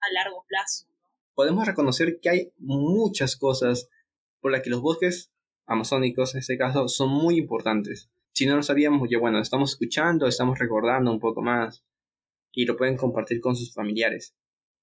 a 0.02 0.12
largo 0.14 0.44
plazo 0.46 0.88
podemos 1.38 1.68
reconocer 1.68 2.20
que 2.20 2.30
hay 2.30 2.52
muchas 2.58 3.38
cosas 3.38 3.90
por 4.42 4.52
las 4.52 4.64
que 4.64 4.72
los 4.72 4.82
bosques 4.82 5.32
amazónicos, 5.68 6.34
en 6.34 6.40
este 6.40 6.58
caso, 6.58 6.88
son 6.88 7.10
muy 7.10 7.38
importantes. 7.38 8.10
Si 8.34 8.48
no 8.48 8.56
lo 8.56 8.64
sabíamos, 8.64 9.08
ya 9.08 9.20
bueno, 9.20 9.40
estamos 9.40 9.74
escuchando, 9.74 10.26
estamos 10.26 10.58
recordando 10.58 11.12
un 11.12 11.20
poco 11.20 11.44
más 11.44 11.84
y 12.52 12.66
lo 12.66 12.76
pueden 12.76 12.98
compartir 12.98 13.40
con 13.40 13.56
sus 13.56 13.72
familiares. 13.72 14.36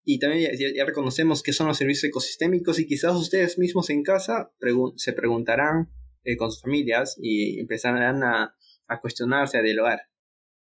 Y 0.05 0.21
también 0.21 0.53
ya, 0.57 0.85
reconocemos 0.85 1.43
qué 1.43 1.53
son 1.53 1.67
los 1.67 1.77
servicios 1.77 2.05
ecosistémicos 2.05 2.79
y 2.79 2.87
quizás 2.87 3.17
ustedes 3.17 3.59
mismos 3.59 3.91
en 3.91 4.05
casa 4.05 4.53
se 4.95 5.13
preguntarán 5.13 5.91
eh, 6.25 6.37
con 6.37 6.51
sus 6.51 6.63
familias 6.63 7.17
y 7.21 7.61
empezarán 7.61 8.23
a, 8.23 8.57
a 8.87 9.01
cuestionarse, 9.01 9.59
a 9.59 9.63
dialogar. 9.63 10.01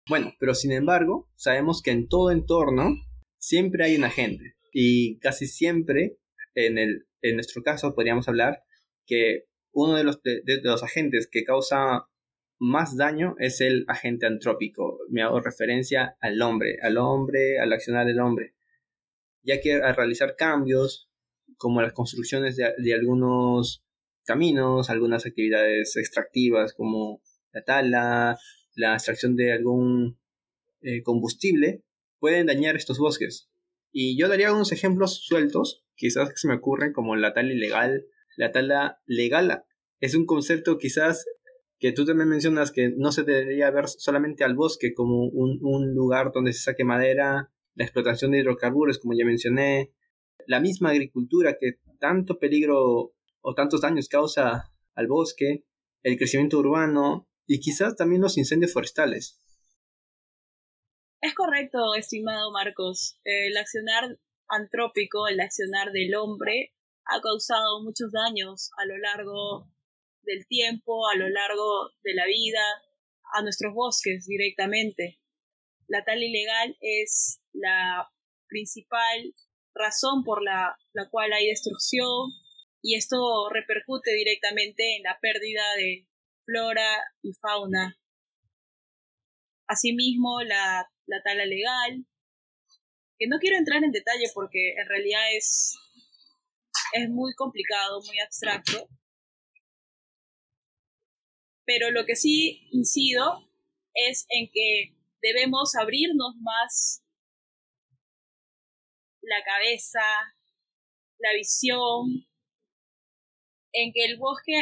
Bueno, 0.08 0.34
pero 0.40 0.56
sin 0.56 0.72
embargo, 0.72 1.30
sabemos 1.36 1.82
que 1.82 1.92
en 1.92 2.08
todo 2.08 2.32
entorno 2.32 2.96
siempre 3.38 3.86
hay 3.86 3.96
un 3.96 4.04
agente 4.04 4.56
y 4.72 5.20
casi 5.20 5.48
siempre, 5.48 6.18
en, 6.56 6.78
el, 6.78 7.08
en 7.22 7.36
nuestro 7.36 7.62
caso, 7.64 7.94
podríamos 7.94 8.28
hablar 8.28 8.64
que 9.06 9.46
uno 9.74 9.96
de 9.96 10.04
los, 10.04 10.22
de, 10.24 10.42
los 10.64 10.84
agentes 10.84 11.28
que 11.32 11.44
causa 11.44 12.08
más 12.60 12.96
daño 12.96 13.36
es 13.40 13.62
el 13.62 13.86
agente 13.88 14.26
antrópico. 14.26 15.00
Me 15.10 15.24
hago 15.24 15.40
referencia 15.40 16.18
al 16.22 16.42
hombre, 16.42 16.78
al 16.82 16.98
hombre, 16.98 17.60
al 17.60 17.74
accionar 17.74 18.06
del 18.06 18.20
hombre. 18.20 18.54
Ya 19.44 19.60
que 19.60 19.76
al 19.76 19.96
realizar 19.96 20.36
cambios, 20.36 21.10
como 21.58 21.82
las 21.82 21.94
construcciones 21.94 22.56
de, 22.58 22.94
algunos 22.94 23.84
caminos, 24.26 24.90
algunas 24.90 25.26
actividades 25.26 25.96
extractivas 25.98 26.74
como 26.74 27.22
la 27.52 27.64
tala, 27.64 28.38
la 28.76 28.94
extracción 28.94 29.36
de 29.36 29.54
algún 29.54 30.20
eh, 30.82 31.04
combustible, 31.04 31.84
pueden 32.20 32.48
dañar 32.48 32.76
estos 32.76 33.00
bosques. 33.00 33.50
Y 33.92 34.18
yo 34.18 34.30
daría 34.30 34.54
unos 34.54 34.72
ejemplos 34.72 35.26
sueltos, 35.26 35.84
quizás 35.96 36.30
que 36.30 36.38
se 36.38 36.48
me 36.48 36.56
ocurren, 36.56 36.94
como 36.94 37.16
la 37.16 37.34
tala 37.34 37.52
ilegal. 37.52 38.06
La 38.38 38.52
tala 38.52 39.02
legal 39.06 39.64
es 40.00 40.16
un 40.16 40.26
concepto 40.26 40.78
quizás 40.78 41.26
que 41.80 41.92
tú 41.92 42.06
también 42.06 42.30
mencionas 42.30 42.72
que 42.72 42.90
no 42.96 43.12
se 43.12 43.24
debería 43.24 43.72
ver 43.72 43.88
solamente 43.88 44.44
al 44.44 44.56
bosque 44.56 44.94
como 44.94 45.26
un, 45.26 45.60
un 45.62 45.94
lugar 45.96 46.32
donde 46.32 46.54
se 46.54 46.62
saque 46.62 46.84
madera, 46.84 47.52
la 47.74 47.84
explotación 47.84 48.32
de 48.32 48.40
hidrocarburos, 48.40 49.00
como 49.00 49.14
ya 49.14 49.26
mencioné, 49.26 49.92
la 50.48 50.60
misma 50.60 50.92
agricultura 50.92 51.58
que 51.60 51.80
tanto 52.00 52.38
peligro 52.40 53.14
o 53.42 53.54
tantos 53.54 53.82
daños 53.82 54.08
causa 54.08 54.72
al 54.96 55.08
bosque, 55.08 55.66
el 56.04 56.18
crecimiento 56.18 56.60
urbano 56.60 57.28
y 57.46 57.60
quizás 57.60 57.96
también 57.96 58.22
los 58.22 58.38
incendios 58.38 58.74
forestales. 58.74 59.40
Es 61.22 61.36
correcto, 61.36 61.94
estimado 61.96 62.52
Marcos. 62.52 63.20
El 63.24 63.56
accionar 63.58 64.18
antrópico, 64.48 65.28
el 65.28 65.40
accionar 65.40 65.92
del 65.92 66.16
hombre, 66.16 66.74
ha 67.06 67.22
causado 67.22 67.84
muchos 67.84 68.12
daños 68.12 68.72
a 68.78 68.86
lo 68.86 68.98
largo 68.98 69.68
del 70.24 70.48
tiempo, 70.48 71.08
a 71.08 71.18
lo 71.18 71.30
largo 71.30 71.92
de 72.04 72.14
la 72.14 72.26
vida, 72.26 72.62
a 73.34 73.42
nuestros 73.44 73.74
bosques 73.74 74.26
directamente. 74.26 75.20
La 75.88 76.04
tal 76.04 76.24
ilegal 76.24 76.78
es 76.80 77.42
la 77.54 78.10
principal 78.48 79.34
razón 79.74 80.24
por 80.24 80.44
la, 80.44 80.78
la 80.94 81.10
cual 81.10 81.34
hay 81.34 81.48
destrucción 81.48 82.32
y 82.82 82.96
esto 82.96 83.50
repercute 83.50 84.14
directamente 84.14 84.98
en 84.98 85.04
la 85.04 85.20
pérdida 85.20 85.64
de 85.78 86.08
flora 86.46 86.98
y 87.22 87.34
fauna. 87.34 87.98
Asimismo, 89.68 90.42
la 90.42 90.92
la 91.12 91.22
tala 91.22 91.46
legal, 91.46 92.06
que 93.20 93.28
no 93.28 93.38
quiero 93.40 93.58
entrar 93.58 93.84
en 93.84 93.92
detalle 93.92 94.26
porque 94.34 94.72
en 94.72 94.88
realidad 94.88 95.22
es, 95.36 95.78
es 96.94 97.10
muy 97.10 97.34
complicado, 97.36 98.02
muy 98.08 98.20
abstracto. 98.20 98.88
Pero 101.66 101.92
lo 101.92 102.06
que 102.06 102.16
sí 102.16 102.68
incido 102.72 103.50
es 103.94 104.26
en 104.30 104.50
que 104.52 104.96
debemos 105.22 105.76
abrirnos 105.76 106.36
más 106.42 107.04
la 109.22 109.44
cabeza, 109.44 110.02
la 111.20 111.34
visión, 111.36 112.26
en 113.74 113.92
que 113.94 114.06
el 114.06 114.18
bosque 114.18 114.54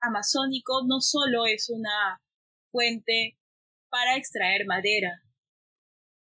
amazónico 0.00 0.84
no 0.86 1.00
solo 1.00 1.46
es 1.46 1.70
una 1.70 2.22
fuente 2.70 3.38
para 3.88 4.16
extraer 4.16 4.66
madera, 4.66 5.22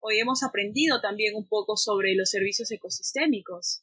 hoy 0.00 0.20
hemos 0.20 0.42
aprendido 0.42 1.00
también 1.00 1.34
un 1.34 1.48
poco 1.48 1.76
sobre 1.78 2.14
los 2.14 2.28
servicios 2.28 2.70
ecosistémicos. 2.70 3.82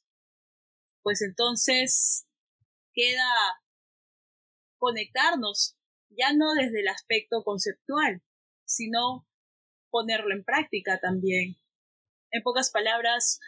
Pues 1.02 1.24
entonces 1.24 2.28
queda 2.94 3.28
conectarnos, 4.78 5.78
ya 6.10 6.34
no 6.34 6.54
desde 6.54 6.82
el 6.82 6.90
aspecto 6.90 7.44
conceptual, 7.44 8.22
sino 8.66 9.28
ponerlo 9.90 10.36
en 10.36 10.44
práctica 10.44 11.00
también. 11.00 11.58
En 12.30 12.44
pocas 12.44 12.70
palabras, 12.70 13.40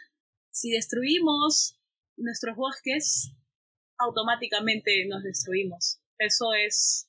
si 0.50 0.70
destruimos 0.70 1.78
nuestros 2.16 2.56
bosques, 2.56 3.32
automáticamente 3.98 5.06
nos 5.08 5.22
destruimos. 5.22 6.00
Eso 6.18 6.52
es, 6.54 7.08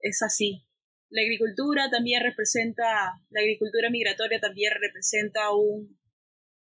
es 0.00 0.22
así. 0.22 0.64
La 1.10 1.22
agricultura 1.22 1.90
también 1.90 2.22
representa, 2.22 2.84
la 3.30 3.40
agricultura 3.40 3.90
migratoria 3.90 4.38
también 4.40 4.72
representa 4.80 5.52
un, 5.52 5.98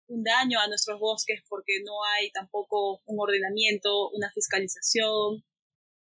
un 0.08 0.24
daño 0.24 0.60
a 0.60 0.68
nuestros 0.68 1.00
bosques 1.00 1.42
porque 1.48 1.82
no 1.86 2.04
hay 2.04 2.32
tampoco 2.32 3.01
un 3.06 3.18
ordenamiento, 3.20 4.10
una 4.12 4.30
fiscalización, 4.32 5.44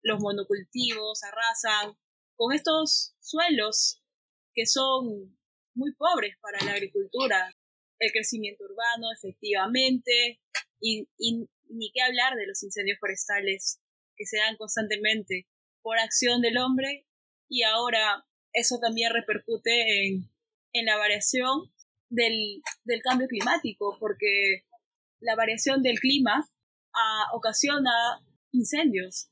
los 0.03 0.19
monocultivos 0.19 1.21
arrasan 1.23 1.97
con 2.35 2.53
estos 2.53 3.15
suelos 3.19 4.01
que 4.53 4.65
son 4.65 5.37
muy 5.75 5.93
pobres 5.95 6.35
para 6.41 6.63
la 6.65 6.73
agricultura. 6.73 7.53
El 7.99 8.11
crecimiento 8.11 8.63
urbano, 8.63 9.11
efectivamente, 9.15 10.41
y, 10.79 11.07
y 11.19 11.47
ni 11.71 11.91
qué 11.91 12.01
hablar 12.01 12.35
de 12.35 12.47
los 12.47 12.61
incendios 12.63 12.99
forestales 12.99 13.81
que 14.15 14.25
se 14.25 14.37
dan 14.37 14.57
constantemente 14.57 15.47
por 15.81 15.97
acción 15.97 16.41
del 16.41 16.57
hombre 16.57 17.07
y 17.49 17.63
ahora 17.63 18.25
eso 18.53 18.79
también 18.79 19.13
repercute 19.13 20.05
en, 20.05 20.29
en 20.73 20.85
la 20.85 20.97
variación 20.97 21.71
del, 22.09 22.61
del, 22.83 23.01
cambio 23.01 23.27
climático, 23.27 23.97
porque 23.99 24.65
la 25.19 25.35
variación 25.35 25.81
del 25.81 25.99
clima 25.99 26.45
ah, 26.93 27.25
ocasiona 27.33 27.91
incendios 28.51 29.29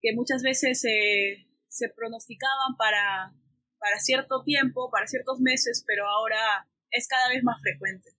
que 0.00 0.14
muchas 0.14 0.42
veces 0.42 0.80
se, 0.80 1.46
se 1.68 1.88
pronosticaban 1.88 2.76
para, 2.76 3.34
para 3.78 3.98
cierto 3.98 4.42
tiempo, 4.44 4.90
para 4.90 5.06
ciertos 5.06 5.40
meses, 5.40 5.84
pero 5.86 6.06
ahora 6.06 6.68
es 6.90 7.08
cada 7.08 7.28
vez 7.30 7.42
más 7.42 7.60
frecuente. 7.62 8.10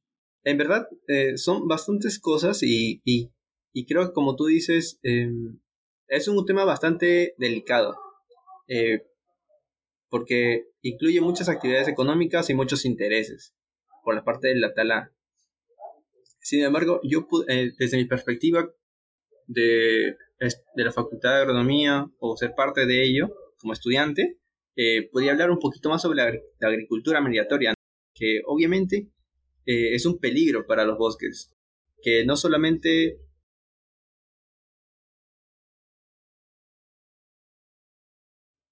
En 0.43 0.57
verdad, 0.57 0.87
eh, 1.07 1.37
son 1.37 1.67
bastantes 1.67 2.19
cosas 2.19 2.63
y, 2.63 3.01
y, 3.03 3.31
y, 3.73 3.85
creo 3.85 4.07
que 4.07 4.13
como 4.13 4.35
tú 4.35 4.45
dices, 4.45 4.99
eh, 5.03 5.29
es 6.09 6.27
un 6.27 6.45
tema 6.45 6.65
bastante 6.65 7.35
delicado. 7.37 7.97
Eh, 8.67 9.03
porque 10.09 10.67
incluye 10.81 11.21
muchas 11.21 11.49
actividades 11.49 11.87
económicas 11.87 12.49
y 12.49 12.53
muchos 12.53 12.85
intereses 12.85 13.55
por 14.03 14.15
la 14.15 14.23
parte 14.23 14.47
de 14.49 14.55
la. 14.55 15.11
Sin 16.39 16.63
embargo, 16.63 16.99
yo 17.03 17.27
eh, 17.47 17.71
desde 17.77 17.97
mi 17.97 18.05
perspectiva 18.05 18.71
de, 19.47 20.15
de, 20.39 20.83
la 20.83 20.91
Facultad 20.91 21.31
de 21.31 21.41
Agronomía 21.41 22.09
o 22.19 22.37
ser 22.37 22.53
parte 22.55 22.85
de 22.85 23.03
ello 23.03 23.35
como 23.59 23.73
estudiante, 23.73 24.39
eh, 24.75 25.09
podría 25.11 25.31
hablar 25.31 25.51
un 25.51 25.59
poquito 25.59 25.89
más 25.89 26.01
sobre 26.01 26.17
la, 26.17 26.67
agricultura 26.67 27.21
migratoria, 27.21 27.73
que 28.13 28.41
obviamente 28.45 29.09
es 29.65 30.07
un 30.07 30.17
peligro 30.17 30.65
para 30.65 30.83
los 30.83 30.97
bosques, 30.97 31.51
que 32.01 32.25
no 32.25 32.35
solamente 32.35 33.19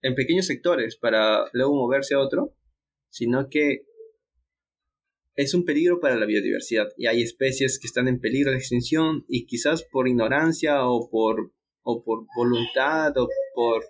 en 0.08 0.16
pequeños 0.16 0.48
sectores 0.48 0.96
para 0.96 1.46
luego 1.54 1.76
moverse 1.76 2.16
a 2.16 2.20
otro, 2.20 2.56
sino 3.10 3.50
que 3.50 3.84
es 5.36 5.54
un 5.54 5.66
peligro 5.66 6.00
para 6.00 6.16
la 6.16 6.26
biodiversidad 6.26 6.88
y 6.98 7.06
hay 7.08 7.22
especies 7.22 7.80
que 7.80 7.88
están 7.88 8.08
en 8.08 8.20
peligro 8.20 8.52
de 8.52 8.58
extinción 8.58 9.24
y 9.28 9.46
quizás 9.46 9.84
por 9.84 10.08
ignorancia 10.08 10.86
o 10.88 11.10
por, 11.10 11.52
o 11.84 12.04
por 12.04 12.26
voluntad 12.36 13.16
o 13.18 13.30
por 13.54 13.86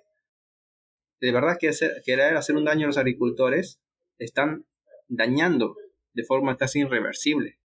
de 1.19 1.31
verdad 1.31 1.57
que 1.59 1.71
querer 2.05 2.36
hacer 2.36 2.55
un 2.55 2.65
daño 2.65 2.86
a 2.86 2.88
los 2.88 2.97
agricultores 2.97 3.81
están 4.19 4.65
dañando 5.08 5.75
de 6.13 6.23
forma 6.23 6.58
casi 6.58 6.80
irreversible. 6.80 7.60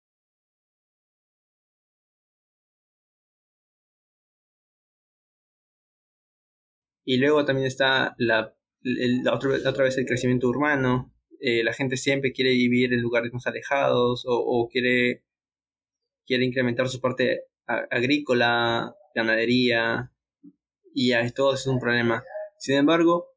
Y 7.04 7.18
luego 7.18 7.44
también 7.44 7.66
está 7.66 8.14
la, 8.18 8.54
la, 8.82 9.34
otra, 9.34 9.84
vez 9.84 9.98
el 9.98 10.06
crecimiento 10.06 10.48
urbano. 10.48 11.12
Eh, 11.40 11.64
la 11.64 11.72
gente 11.72 11.96
siempre 11.96 12.32
quiere 12.32 12.52
vivir 12.52 12.92
en 12.92 13.00
lugares 13.00 13.32
más 13.32 13.46
alejados 13.46 14.24
o, 14.26 14.68
quiere, 14.70 15.24
quiere 16.24 16.44
incrementar 16.44 16.88
su 16.88 17.00
parte 17.00 17.46
agrícola, 17.66 18.94
ganadería, 19.14 20.12
y 20.94 21.12
todo 21.32 21.54
eso 21.54 21.70
es 21.70 21.74
un 21.74 21.80
problema. 21.80 22.22
Sin 22.58 22.76
embargo, 22.76 23.34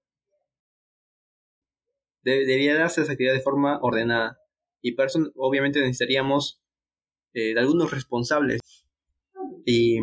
debería 2.21 2.75
darse 2.75 3.01
esa 3.01 3.13
actividad 3.13 3.33
de 3.33 3.41
forma 3.41 3.79
ordenada. 3.81 4.39
Y 4.81 4.91
para 4.91 5.07
eso 5.07 5.31
obviamente 5.35 5.79
necesitaríamos 5.79 6.61
eh, 7.33 7.53
de 7.53 7.59
algunos 7.59 7.91
responsables. 7.91 8.61
Y 9.65 9.97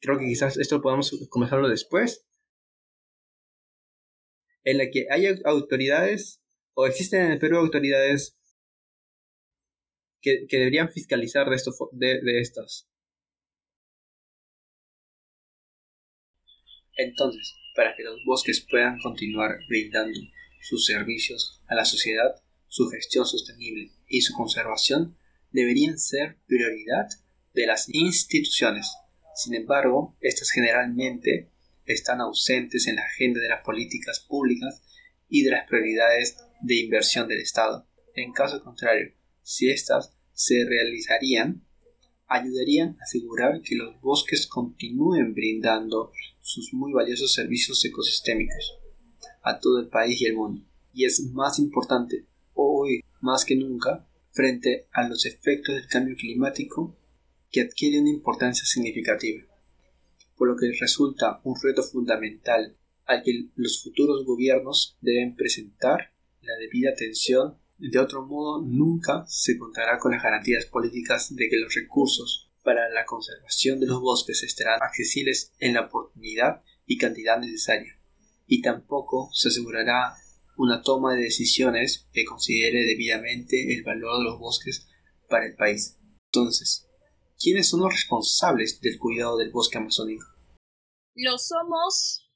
creo 0.00 0.18
que 0.18 0.26
quizás 0.26 0.56
esto 0.56 0.80
podamos 0.80 1.26
comenzarlo 1.28 1.68
después 1.68 2.26
en 4.64 4.78
la 4.78 4.90
que 4.90 5.06
hay 5.10 5.26
autoridades 5.44 6.42
o 6.74 6.86
existen 6.86 7.26
en 7.26 7.32
el 7.32 7.38
Perú 7.38 7.58
autoridades 7.58 8.36
que, 10.20 10.46
deberían 10.50 10.90
fiscalizar 10.90 11.48
de, 11.48 11.56
esto, 11.56 11.72
de, 11.92 12.20
de 12.20 12.40
estas. 12.40 12.88
Entonces, 16.96 17.56
para 17.74 17.94
que 17.96 18.02
los 18.02 18.22
bosques 18.26 18.66
puedan 18.70 18.98
continuar 19.00 19.58
brindando 19.68 20.18
sus 20.60 20.84
servicios 20.84 21.62
a 21.68 21.74
la 21.74 21.84
sociedad, 21.84 22.42
su 22.68 22.88
gestión 22.88 23.24
sostenible 23.26 23.92
y 24.06 24.20
su 24.20 24.34
conservación 24.34 25.16
deberían 25.50 25.98
ser 25.98 26.38
prioridad 26.46 27.08
de 27.54 27.66
las 27.66 27.88
instituciones. 27.88 28.86
Sin 29.34 29.54
embargo, 29.54 30.16
estas 30.20 30.50
generalmente 30.50 31.49
están 31.92 32.20
ausentes 32.20 32.86
en 32.86 32.96
la 32.96 33.02
agenda 33.02 33.40
de 33.40 33.48
las 33.48 33.62
políticas 33.62 34.20
públicas 34.20 34.82
y 35.28 35.42
de 35.42 35.50
las 35.50 35.66
prioridades 35.66 36.36
de 36.60 36.80
inversión 36.80 37.28
del 37.28 37.40
Estado. 37.40 37.86
En 38.14 38.32
caso 38.32 38.62
contrario, 38.62 39.12
si 39.42 39.70
éstas 39.70 40.12
se 40.32 40.64
realizarían, 40.68 41.64
ayudarían 42.26 42.96
a 43.00 43.04
asegurar 43.04 43.60
que 43.62 43.76
los 43.76 44.00
bosques 44.00 44.46
continúen 44.46 45.34
brindando 45.34 46.12
sus 46.40 46.72
muy 46.72 46.92
valiosos 46.92 47.32
servicios 47.32 47.84
ecosistémicos 47.84 48.78
a 49.42 49.58
todo 49.58 49.80
el 49.80 49.88
país 49.88 50.20
y 50.20 50.26
el 50.26 50.34
mundo. 50.34 50.62
Y 50.92 51.04
es 51.04 51.20
más 51.32 51.58
importante 51.58 52.26
hoy 52.54 53.00
más 53.20 53.44
que 53.44 53.56
nunca 53.56 54.06
frente 54.32 54.86
a 54.92 55.08
los 55.08 55.26
efectos 55.26 55.74
del 55.74 55.88
cambio 55.88 56.16
climático 56.16 56.96
que 57.50 57.62
adquiere 57.62 58.00
una 58.00 58.10
importancia 58.10 58.64
significativa 58.64 59.49
por 60.40 60.48
lo 60.48 60.56
que 60.56 60.72
resulta 60.72 61.42
un 61.44 61.54
reto 61.62 61.82
fundamental 61.82 62.74
al 63.04 63.22
que 63.22 63.50
los 63.56 63.82
futuros 63.82 64.24
gobiernos 64.24 64.96
deben 65.02 65.36
presentar 65.36 66.14
la 66.40 66.56
debida 66.56 66.92
atención. 66.92 67.58
De 67.76 67.98
otro 67.98 68.24
modo, 68.24 68.62
nunca 68.62 69.26
se 69.28 69.58
contará 69.58 69.98
con 69.98 70.12
las 70.12 70.22
garantías 70.22 70.64
políticas 70.64 71.36
de 71.36 71.46
que 71.50 71.58
los 71.58 71.74
recursos 71.74 72.50
para 72.64 72.88
la 72.88 73.04
conservación 73.04 73.80
de 73.80 73.86
los 73.86 74.00
bosques 74.00 74.42
estarán 74.42 74.78
accesibles 74.80 75.52
en 75.58 75.74
la 75.74 75.82
oportunidad 75.82 76.62
y 76.86 76.96
cantidad 76.96 77.38
necesaria, 77.38 78.00
y 78.46 78.62
tampoco 78.62 79.28
se 79.34 79.48
asegurará 79.48 80.14
una 80.56 80.80
toma 80.80 81.16
de 81.16 81.24
decisiones 81.24 82.08
que 82.14 82.24
considere 82.24 82.86
debidamente 82.86 83.74
el 83.74 83.82
valor 83.82 84.16
de 84.16 84.24
los 84.24 84.38
bosques 84.38 84.88
para 85.28 85.44
el 85.44 85.54
país. 85.54 85.98
Entonces, 86.32 86.86
¿quiénes 87.40 87.68
son 87.68 87.80
los 87.80 87.92
responsables 87.92 88.80
del 88.80 88.98
cuidado 88.98 89.38
del 89.38 89.50
bosque 89.50 89.78
amazónico? 89.78 90.26
Lo 91.16 91.38
somos 91.38 92.30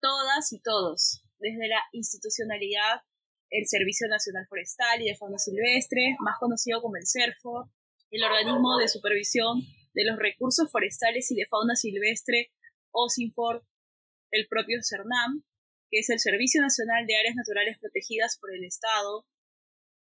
todas 0.00 0.52
y 0.52 0.60
todos, 0.60 1.22
desde 1.38 1.68
la 1.68 1.82
institucionalidad, 1.92 3.02
el 3.50 3.66
Servicio 3.66 4.08
Nacional 4.08 4.46
Forestal 4.48 5.02
y 5.02 5.06
de 5.06 5.16
Fauna 5.16 5.38
Silvestre, 5.38 6.16
más 6.20 6.36
conocido 6.40 6.80
como 6.80 6.96
el 6.96 7.06
CERFO, 7.06 7.70
el 8.10 8.24
organismo 8.24 8.78
de 8.78 8.88
supervisión 8.88 9.60
de 9.94 10.04
los 10.04 10.18
recursos 10.18 10.70
forestales 10.70 11.30
y 11.30 11.36
de 11.36 11.46
fauna 11.46 11.74
silvestre, 11.74 12.52
OSINFOR, 12.92 13.64
el 14.30 14.46
propio 14.48 14.78
CERNAM, 14.82 15.44
que 15.90 16.00
es 16.00 16.10
el 16.10 16.20
Servicio 16.20 16.60
Nacional 16.60 17.06
de 17.06 17.16
Áreas 17.16 17.34
Naturales 17.34 17.78
Protegidas 17.78 18.38
por 18.38 18.54
el 18.54 18.64
Estado, 18.64 19.26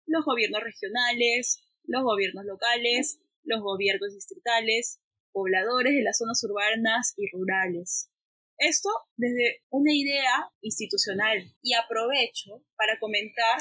los 0.06 0.24
gobiernos 0.24 0.62
regionales, 0.62 1.64
los 1.84 2.02
gobiernos 2.02 2.44
locales, 2.44 3.20
los 3.44 3.62
gobiernos 3.62 4.14
distritales, 4.14 5.00
pobladores 5.32 5.94
de 5.94 6.02
las 6.02 6.18
zonas 6.18 6.42
urbanas 6.44 7.14
y 7.16 7.28
rurales. 7.32 8.10
Esto 8.58 8.88
desde 9.16 9.62
una 9.70 9.92
idea 9.92 10.50
institucional 10.60 11.38
y 11.62 11.74
aprovecho 11.74 12.62
para 12.76 12.98
comentar 13.00 13.58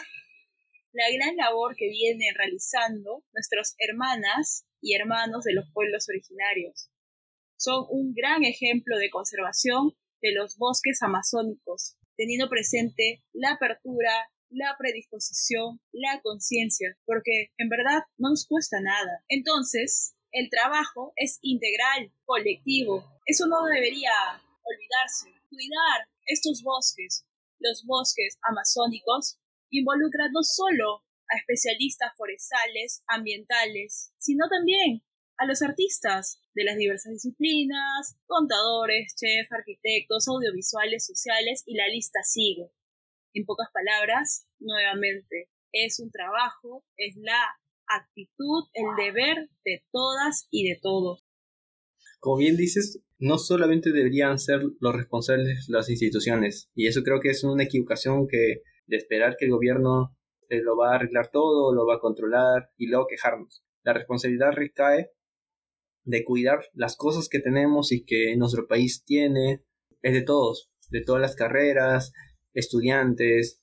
la 0.93 1.09
gran 1.11 1.35
labor 1.35 1.75
que 1.75 1.89
vienen 1.89 2.35
realizando 2.35 3.23
nuestras 3.33 3.75
hermanas 3.79 4.65
y 4.81 4.95
hermanos 4.95 5.43
de 5.43 5.53
los 5.53 5.65
pueblos 5.73 6.07
originarios. 6.07 6.91
Son 7.57 7.85
un 7.89 8.13
gran 8.13 8.43
ejemplo 8.43 8.97
de 8.97 9.09
conservación 9.09 9.93
de 10.21 10.33
los 10.33 10.57
bosques 10.57 11.01
amazónicos, 11.01 11.97
teniendo 12.15 12.49
presente 12.49 13.23
la 13.33 13.53
apertura, 13.53 14.29
la 14.53 14.75
predisposición, 14.77 15.79
la 15.91 16.21
conciencia, 16.21 16.97
porque 17.05 17.51
en 17.57 17.69
verdad 17.69 18.03
no 18.17 18.29
nos 18.29 18.47
cuesta 18.47 18.79
nada. 18.81 19.23
Entonces, 19.27 20.15
el 20.31 20.49
trabajo 20.49 21.13
es 21.15 21.39
integral, 21.41 22.11
colectivo. 22.25 23.03
Eso 23.25 23.47
no 23.47 23.63
debería 23.65 24.11
olvidarse. 24.63 25.29
Cuidar 25.49 26.07
estos 26.25 26.63
bosques, 26.63 27.25
los 27.59 27.83
bosques 27.85 28.37
amazónicos, 28.41 29.37
involucra 29.69 30.25
no 30.31 30.41
solo 30.43 31.03
a 31.29 31.37
especialistas 31.37 32.11
forestales, 32.17 33.03
ambientales, 33.07 34.13
sino 34.17 34.47
también 34.49 35.03
a 35.37 35.45
los 35.45 35.61
artistas 35.61 36.39
de 36.53 36.63
las 36.63 36.77
diversas 36.77 37.13
disciplinas, 37.13 38.15
contadores, 38.25 39.15
chefs, 39.15 39.51
arquitectos, 39.51 40.27
audiovisuales, 40.27 41.05
sociales 41.05 41.63
y 41.65 41.75
la 41.75 41.87
lista 41.87 42.19
sigue. 42.23 42.71
En 43.33 43.45
pocas 43.45 43.67
palabras, 43.73 44.47
nuevamente, 44.59 45.49
es 45.71 45.99
un 45.99 46.11
trabajo, 46.11 46.85
es 46.97 47.15
la 47.17 47.41
actitud, 47.87 48.65
el 48.73 48.95
deber 48.95 49.49
de 49.65 49.83
todas 49.91 50.47
y 50.51 50.69
de 50.69 50.79
todos. 50.81 51.25
Como 52.19 52.37
bien 52.37 52.55
dices, 52.55 53.01
no 53.17 53.37
solamente 53.37 53.91
deberían 53.91 54.37
ser 54.37 54.61
los 54.79 54.95
responsables 54.95 55.65
las 55.67 55.89
instituciones, 55.89 56.69
y 56.75 56.87
eso 56.87 57.01
creo 57.03 57.19
que 57.19 57.29
es 57.29 57.43
una 57.43 57.63
equivocación 57.63 58.27
que 58.27 58.61
de 58.85 58.97
esperar 58.97 59.35
que 59.37 59.45
el 59.45 59.51
gobierno 59.51 60.15
eh, 60.49 60.61
lo 60.61 60.77
va 60.77 60.91
a 60.91 60.95
arreglar 60.95 61.29
todo, 61.31 61.73
lo 61.73 61.85
va 61.87 61.95
a 61.95 61.99
controlar 61.99 62.69
y 62.77 62.87
luego 62.87 63.07
quejarnos. 63.07 63.63
La 63.83 63.93
responsabilidad 63.93 64.51
recae 64.51 65.09
de 66.05 66.23
cuidar 66.23 66.59
las 66.73 66.95
cosas 66.95 67.29
que 67.29 67.39
tenemos 67.39 67.91
y 67.91 68.05
que 68.05 68.35
nuestro 68.37 68.67
país 68.67 69.03
tiene, 69.05 69.63
es 70.01 70.13
de 70.13 70.21
todos, 70.21 70.69
de 70.89 71.01
todas 71.01 71.21
las 71.21 71.35
carreras, 71.35 72.11
estudiantes. 72.53 73.61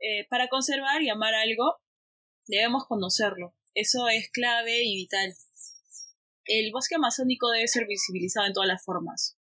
Eh, 0.00 0.26
para 0.28 0.48
conservar 0.48 1.02
y 1.02 1.08
amar 1.08 1.34
algo, 1.34 1.76
debemos 2.46 2.86
conocerlo. 2.86 3.54
Eso 3.74 4.08
es 4.08 4.30
clave 4.30 4.84
y 4.84 4.96
vital. 4.96 5.34
El 6.44 6.70
bosque 6.72 6.96
amazónico 6.96 7.50
debe 7.50 7.66
ser 7.68 7.86
visibilizado 7.86 8.46
en 8.46 8.52
todas 8.52 8.68
las 8.68 8.84
formas. 8.84 9.38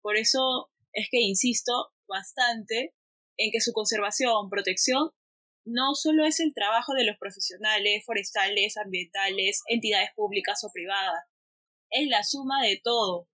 Por 0.00 0.16
eso 0.16 0.70
es 0.92 1.08
que 1.10 1.20
insisto 1.20 1.92
bastante 2.08 2.94
en 3.36 3.50
que 3.50 3.60
su 3.60 3.72
conservación, 3.72 4.50
protección, 4.50 5.10
no 5.64 5.94
solo 5.94 6.26
es 6.26 6.40
el 6.40 6.54
trabajo 6.54 6.92
de 6.94 7.04
los 7.04 7.16
profesionales, 7.18 8.04
forestales, 8.04 8.76
ambientales, 8.76 9.62
entidades 9.68 10.10
públicas 10.16 10.64
o 10.64 10.72
privadas, 10.72 11.24
es 11.90 12.08
la 12.08 12.24
suma 12.24 12.62
de 12.62 12.80
todo. 12.82 13.28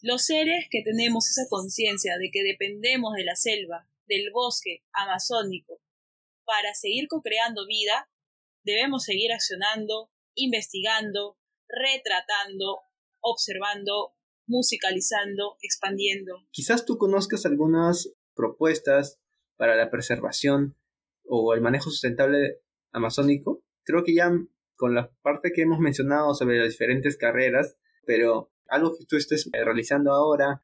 Los 0.00 0.26
seres 0.26 0.66
que 0.70 0.82
tenemos 0.84 1.28
esa 1.28 1.48
conciencia 1.48 2.18
de 2.18 2.30
que 2.30 2.44
dependemos 2.44 3.14
de 3.14 3.24
la 3.24 3.34
selva, 3.34 3.88
del 4.06 4.30
bosque 4.32 4.84
amazónico, 4.92 5.80
para 6.44 6.72
seguir 6.74 7.08
co-creando 7.08 7.66
vida, 7.66 8.08
debemos 8.62 9.04
seguir 9.04 9.32
accionando, 9.32 10.10
investigando, 10.34 11.36
retratando, 11.68 12.80
observando, 13.20 14.14
musicalizando, 14.46 15.56
expandiendo. 15.62 16.46
Quizás 16.50 16.84
tú 16.84 16.96
conozcas 16.96 17.44
algunas 17.44 18.14
propuestas 18.34 19.20
para 19.56 19.76
la 19.76 19.90
preservación 19.90 20.76
o 21.24 21.54
el 21.54 21.60
manejo 21.60 21.90
sustentable 21.90 22.60
amazónico. 22.92 23.62
Creo 23.82 24.04
que 24.04 24.14
ya 24.14 24.30
con 24.76 24.94
la 24.94 25.10
parte 25.22 25.52
que 25.52 25.62
hemos 25.62 25.80
mencionado 25.80 26.34
sobre 26.34 26.58
las 26.58 26.70
diferentes 26.70 27.16
carreras, 27.16 27.76
pero 28.06 28.52
algo 28.68 28.96
que 28.96 29.04
tú 29.06 29.16
estés 29.16 29.48
realizando 29.52 30.12
ahora. 30.12 30.62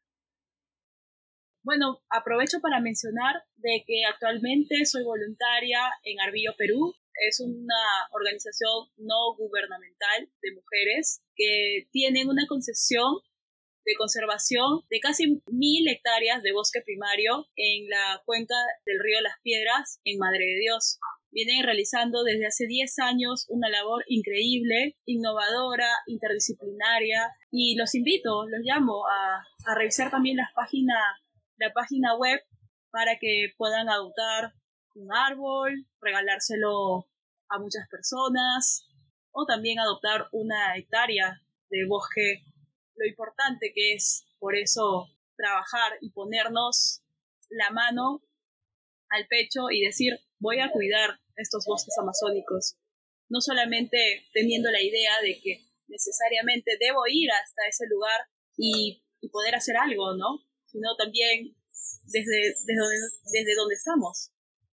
Bueno, 1.64 2.02
aprovecho 2.10 2.60
para 2.60 2.80
mencionar 2.80 3.42
de 3.56 3.82
que 3.86 4.04
actualmente 4.04 4.84
soy 4.84 5.02
voluntaria 5.02 5.78
en 6.02 6.20
Arbillo, 6.20 6.52
Perú. 6.58 6.94
Es 7.26 7.40
una 7.40 7.82
organización 8.12 8.90
no 8.98 9.34
gubernamental 9.38 10.28
de 10.42 10.54
mujeres 10.54 11.22
que 11.34 11.88
tienen 11.90 12.28
una 12.28 12.46
concesión 12.46 13.22
de 13.86 13.94
conservación 13.96 14.80
de 14.90 15.00
casi 15.00 15.42
mil 15.46 15.88
hectáreas 15.88 16.42
de 16.42 16.52
bosque 16.52 16.80
primario 16.82 17.46
en 17.56 17.88
la 17.88 18.22
cuenca 18.24 18.54
del 18.84 18.98
río 19.00 19.20
Las 19.22 19.40
Piedras, 19.42 20.00
en 20.04 20.18
Madre 20.18 20.44
de 20.44 20.60
Dios. 20.60 20.98
Vienen 21.34 21.64
realizando 21.64 22.22
desde 22.22 22.46
hace 22.46 22.68
10 22.68 22.96
años 23.00 23.46
una 23.48 23.68
labor 23.68 24.04
increíble, 24.06 24.96
innovadora, 25.04 25.88
interdisciplinaria 26.06 27.28
y 27.50 27.74
los 27.74 27.96
invito, 27.96 28.46
los 28.46 28.60
llamo 28.62 29.02
a, 29.08 29.42
a 29.66 29.74
revisar 29.74 30.12
también 30.12 30.36
las 30.36 30.52
páginas, 30.54 31.02
la 31.56 31.72
página 31.72 32.16
web 32.16 32.40
para 32.92 33.18
que 33.18 33.48
puedan 33.56 33.88
adoptar 33.88 34.52
un 34.94 35.12
árbol, 35.12 35.72
regalárselo 36.00 37.08
a 37.48 37.58
muchas 37.58 37.88
personas 37.88 38.86
o 39.32 39.44
también 39.44 39.80
adoptar 39.80 40.28
una 40.30 40.76
hectárea 40.76 41.42
de 41.68 41.84
bosque. 41.88 42.44
Lo 42.94 43.08
importante 43.08 43.72
que 43.74 43.94
es 43.94 44.24
por 44.38 44.54
eso 44.54 45.08
trabajar 45.36 45.98
y 46.00 46.12
ponernos 46.12 47.02
la 47.50 47.70
mano 47.70 48.22
al 49.08 49.26
pecho 49.26 49.72
y 49.72 49.80
decir 49.80 50.12
voy 50.38 50.60
a 50.60 50.70
cuidar 50.70 51.18
estos 51.36 51.64
bosques 51.66 51.94
amazónicos, 52.00 52.76
no 53.28 53.40
solamente 53.40 53.98
teniendo 54.32 54.70
la 54.70 54.82
idea 54.82 55.20
de 55.22 55.40
que 55.42 55.64
necesariamente 55.88 56.72
debo 56.80 57.02
ir 57.08 57.30
hasta 57.30 57.66
ese 57.68 57.86
lugar 57.88 58.20
y, 58.56 59.00
poder 59.32 59.54
hacer 59.54 59.74
algo, 59.78 60.14
¿no? 60.14 60.44
Sino 60.66 60.94
también 60.98 61.56
desde, 62.04 62.52
desde, 62.66 62.76
donde, 62.76 62.96
desde 63.32 63.54
donde 63.56 63.74
estamos. 63.74 64.32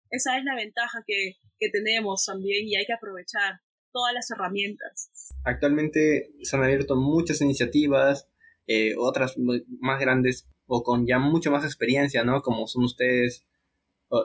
Esa 0.08 0.38
es 0.38 0.44
la 0.44 0.56
ventaja 0.56 1.04
que, 1.06 1.36
que 1.58 1.68
tenemos 1.68 2.24
también 2.24 2.66
y 2.66 2.74
hay 2.74 2.86
que 2.86 2.94
aprovechar 2.94 3.60
todas 3.92 4.14
las 4.14 4.30
herramientas. 4.30 5.10
Actualmente 5.44 6.32
se 6.42 6.56
han 6.56 6.64
abierto 6.64 6.96
muchas 6.96 7.42
iniciativas, 7.42 8.26
eh, 8.66 8.94
otras 8.96 9.34
más 9.36 10.00
grandes 10.00 10.48
o 10.66 10.82
con 10.82 11.06
ya 11.06 11.18
mucho 11.18 11.50
más 11.50 11.64
experiencia, 11.64 12.24
¿no? 12.24 12.42
Como 12.42 12.66
son 12.66 12.84
ustedes, 12.84 13.46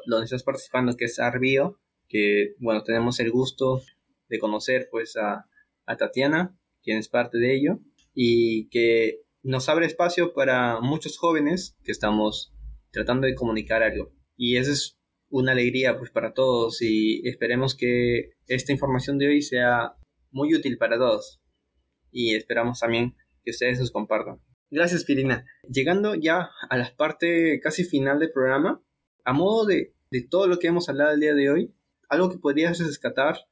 los 0.05 0.23
estás 0.23 0.43
participando, 0.43 0.95
que 0.95 1.05
es 1.05 1.19
Arbio, 1.19 1.79
que, 2.07 2.55
bueno, 2.59 2.83
tenemos 2.83 3.19
el 3.19 3.31
gusto 3.31 3.81
de 4.29 4.39
conocer, 4.39 4.87
pues, 4.91 5.15
a, 5.17 5.47
a 5.85 5.97
Tatiana, 5.97 6.57
quien 6.81 6.97
es 6.97 7.09
parte 7.09 7.37
de 7.37 7.55
ello, 7.55 7.79
y 8.13 8.69
que 8.69 9.21
nos 9.41 9.67
abre 9.69 9.85
espacio 9.85 10.33
para 10.33 10.79
muchos 10.79 11.17
jóvenes 11.17 11.77
que 11.83 11.91
estamos 11.91 12.53
tratando 12.91 13.27
de 13.27 13.35
comunicar 13.35 13.83
algo. 13.83 14.13
Y 14.37 14.57
eso 14.57 14.71
es 14.71 14.97
una 15.33 15.53
alegría 15.53 15.97
pues 15.97 16.11
para 16.11 16.33
todos 16.33 16.81
y 16.83 17.27
esperemos 17.27 17.75
que 17.75 18.33
esta 18.45 18.71
información 18.71 19.17
de 19.17 19.29
hoy 19.29 19.41
sea 19.41 19.95
muy 20.29 20.53
útil 20.53 20.77
para 20.77 20.97
todos 20.97 21.41
y 22.11 22.35
esperamos 22.35 22.79
también 22.79 23.15
que 23.43 23.49
ustedes 23.49 23.79
nos 23.79 23.91
compartan. 23.91 24.39
Gracias 24.69 25.05
Pirina. 25.05 25.43
Llegando 25.67 26.13
ya 26.13 26.51
a 26.69 26.77
la 26.77 26.95
parte 26.95 27.59
casi 27.61 27.83
final 27.83 28.19
del 28.19 28.31
programa, 28.31 28.82
a 29.23 29.33
modo 29.33 29.65
de, 29.65 29.93
de 30.11 30.21
todo 30.21 30.47
lo 30.47 30.59
que 30.59 30.67
hemos 30.67 30.89
hablado 30.89 31.11
el 31.11 31.19
día 31.19 31.33
de 31.33 31.49
hoy, 31.49 31.73
algo 32.09 32.29
que 32.29 32.37
podrías 32.37 32.79
rescatar. 32.79 33.47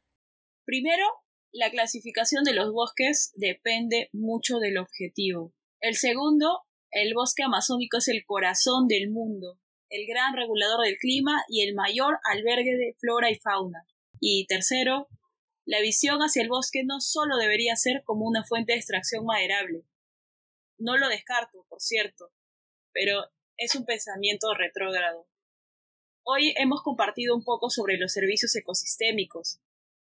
Primero, 0.65 1.05
la 1.51 1.69
clasificación 1.69 2.43
de 2.43 2.53
los 2.53 2.71
bosques 2.71 3.33
depende 3.35 4.09
mucho 4.13 4.59
del 4.59 4.77
objetivo. 4.77 5.53
El 5.79 5.95
segundo, 5.95 6.61
el 6.91 7.13
bosque 7.13 7.43
amazónico 7.43 7.97
es 7.97 8.07
el 8.07 8.25
corazón 8.25 8.87
del 8.87 9.09
mundo 9.09 9.59
el 9.91 10.07
gran 10.07 10.35
regulador 10.35 10.85
del 10.85 10.97
clima 10.97 11.43
y 11.49 11.61
el 11.61 11.75
mayor 11.75 12.17
albergue 12.23 12.77
de 12.77 12.95
flora 12.99 13.29
y 13.29 13.35
fauna. 13.35 13.85
Y 14.19 14.47
tercero, 14.47 15.07
la 15.65 15.81
visión 15.81 16.19
hacia 16.21 16.41
el 16.41 16.49
bosque 16.49 16.83
no 16.85 17.01
solo 17.01 17.37
debería 17.37 17.75
ser 17.75 18.01
como 18.03 18.25
una 18.25 18.43
fuente 18.43 18.71
de 18.71 18.79
extracción 18.79 19.25
maderable. 19.25 19.83
No 20.77 20.97
lo 20.97 21.09
descarto, 21.09 21.65
por 21.69 21.81
cierto, 21.81 22.31
pero 22.93 23.25
es 23.57 23.75
un 23.75 23.85
pensamiento 23.85 24.53
retrógrado. 24.53 25.27
Hoy 26.23 26.53
hemos 26.57 26.83
compartido 26.83 27.35
un 27.35 27.43
poco 27.43 27.69
sobre 27.69 27.97
los 27.97 28.13
servicios 28.13 28.55
ecosistémicos 28.55 29.59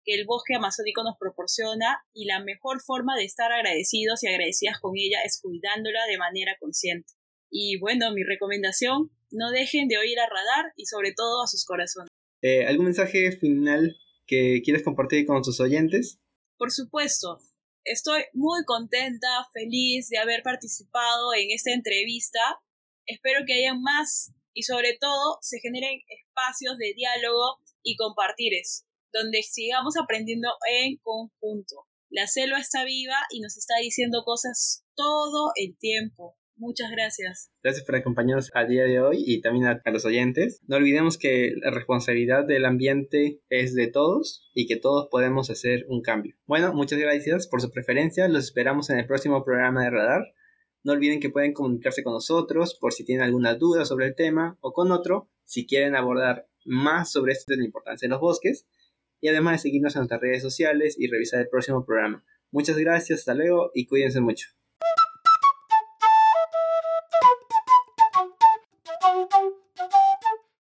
que 0.04 0.14
el 0.14 0.26
bosque 0.26 0.54
amazónico 0.54 1.02
nos 1.04 1.16
proporciona 1.18 2.04
y 2.12 2.26
la 2.26 2.42
mejor 2.42 2.82
forma 2.82 3.16
de 3.16 3.24
estar 3.24 3.50
agradecidos 3.52 4.22
y 4.22 4.28
agradecidas 4.28 4.78
con 4.80 4.92
ella 4.96 5.18
es 5.24 5.40
cuidándola 5.40 6.04
de 6.06 6.18
manera 6.18 6.56
consciente. 6.60 7.12
Y 7.50 7.78
bueno, 7.78 8.12
mi 8.12 8.24
recomendación 8.24 9.10
no 9.30 9.50
dejen 9.50 9.88
de 9.88 9.98
oír 9.98 10.18
a 10.18 10.28
Radar 10.28 10.72
y 10.76 10.86
sobre 10.86 11.12
todo 11.12 11.44
a 11.44 11.46
sus 11.46 11.64
corazones. 11.64 12.08
Eh, 12.42 12.66
¿Algún 12.66 12.86
mensaje 12.86 13.32
final 13.32 13.96
que 14.26 14.60
quieres 14.64 14.82
compartir 14.82 15.24
con 15.26 15.42
tus 15.42 15.60
oyentes? 15.60 16.18
Por 16.58 16.72
supuesto. 16.72 17.38
Estoy 17.84 18.22
muy 18.32 18.64
contenta, 18.64 19.28
feliz 19.52 20.08
de 20.08 20.18
haber 20.18 20.42
participado 20.42 21.34
en 21.34 21.50
esta 21.50 21.72
entrevista. 21.72 22.40
Espero 23.06 23.44
que 23.46 23.54
haya 23.54 23.74
más 23.74 24.32
y 24.54 24.62
sobre 24.62 24.96
todo 25.00 25.38
se 25.40 25.60
generen 25.60 26.00
espacios 26.08 26.78
de 26.78 26.94
diálogo 26.94 27.58
y 27.82 27.96
compartires, 27.96 28.86
donde 29.12 29.42
sigamos 29.42 29.96
aprendiendo 29.96 30.48
en 30.70 30.96
conjunto. 30.98 31.86
La 32.10 32.26
selva 32.26 32.58
está 32.58 32.84
viva 32.84 33.16
y 33.30 33.40
nos 33.40 33.56
está 33.56 33.74
diciendo 33.80 34.22
cosas 34.24 34.84
todo 34.94 35.52
el 35.56 35.76
tiempo. 35.78 36.36
Muchas 36.56 36.90
gracias. 36.90 37.50
Gracias 37.62 37.84
por 37.84 37.96
acompañarnos 37.96 38.50
al 38.54 38.68
día 38.68 38.84
de 38.84 39.00
hoy 39.00 39.24
y 39.26 39.40
también 39.40 39.66
a, 39.66 39.90
los 39.90 40.04
oyentes. 40.04 40.60
No 40.68 40.76
olvidemos 40.76 41.18
que 41.18 41.54
la 41.56 41.70
responsabilidad 41.70 42.46
del 42.46 42.66
ambiente 42.66 43.40
es 43.48 43.74
de 43.74 43.88
todos 43.88 44.48
y 44.54 44.66
que 44.66 44.76
todos 44.76 45.08
podemos 45.10 45.50
hacer 45.50 45.86
un 45.88 46.02
cambio. 46.02 46.36
Bueno, 46.46 46.72
muchas 46.72 46.98
gracias 46.98 47.48
por 47.48 47.60
su 47.60 47.70
preferencia. 47.70 48.28
Los 48.28 48.44
esperamos 48.44 48.90
en 48.90 48.98
el 48.98 49.06
próximo 49.06 49.44
programa 49.44 49.82
de 49.84 49.90
Radar. 49.90 50.22
No 50.84 50.92
olviden 50.92 51.20
que 51.20 51.30
pueden 51.30 51.52
comunicarse 51.52 52.02
con 52.02 52.12
nosotros 52.12 52.74
por 52.74 52.92
si 52.92 53.04
tienen 53.04 53.24
alguna 53.24 53.54
duda 53.54 53.84
sobre 53.84 54.06
el 54.06 54.14
tema 54.14 54.58
o 54.60 54.72
con 54.72 54.90
otro 54.92 55.28
si 55.44 55.66
quieren 55.66 55.94
abordar 55.94 56.48
más 56.64 57.12
sobre 57.12 57.32
esto 57.32 57.52
de 57.52 57.58
la 57.58 57.64
importancia 57.64 58.06
de 58.06 58.10
los 58.10 58.20
bosques 58.20 58.66
y 59.20 59.28
además 59.28 59.54
de 59.54 59.58
seguirnos 59.58 59.94
en 59.94 60.00
nuestras 60.00 60.20
redes 60.20 60.42
sociales 60.42 60.96
y 60.98 61.08
revisar 61.08 61.40
el 61.40 61.48
próximo 61.48 61.84
programa. 61.84 62.24
Muchas 62.50 62.76
gracias, 62.76 63.20
hasta 63.20 63.34
luego 63.34 63.70
y 63.74 63.86
cuídense 63.86 64.20
mucho. 64.20 64.48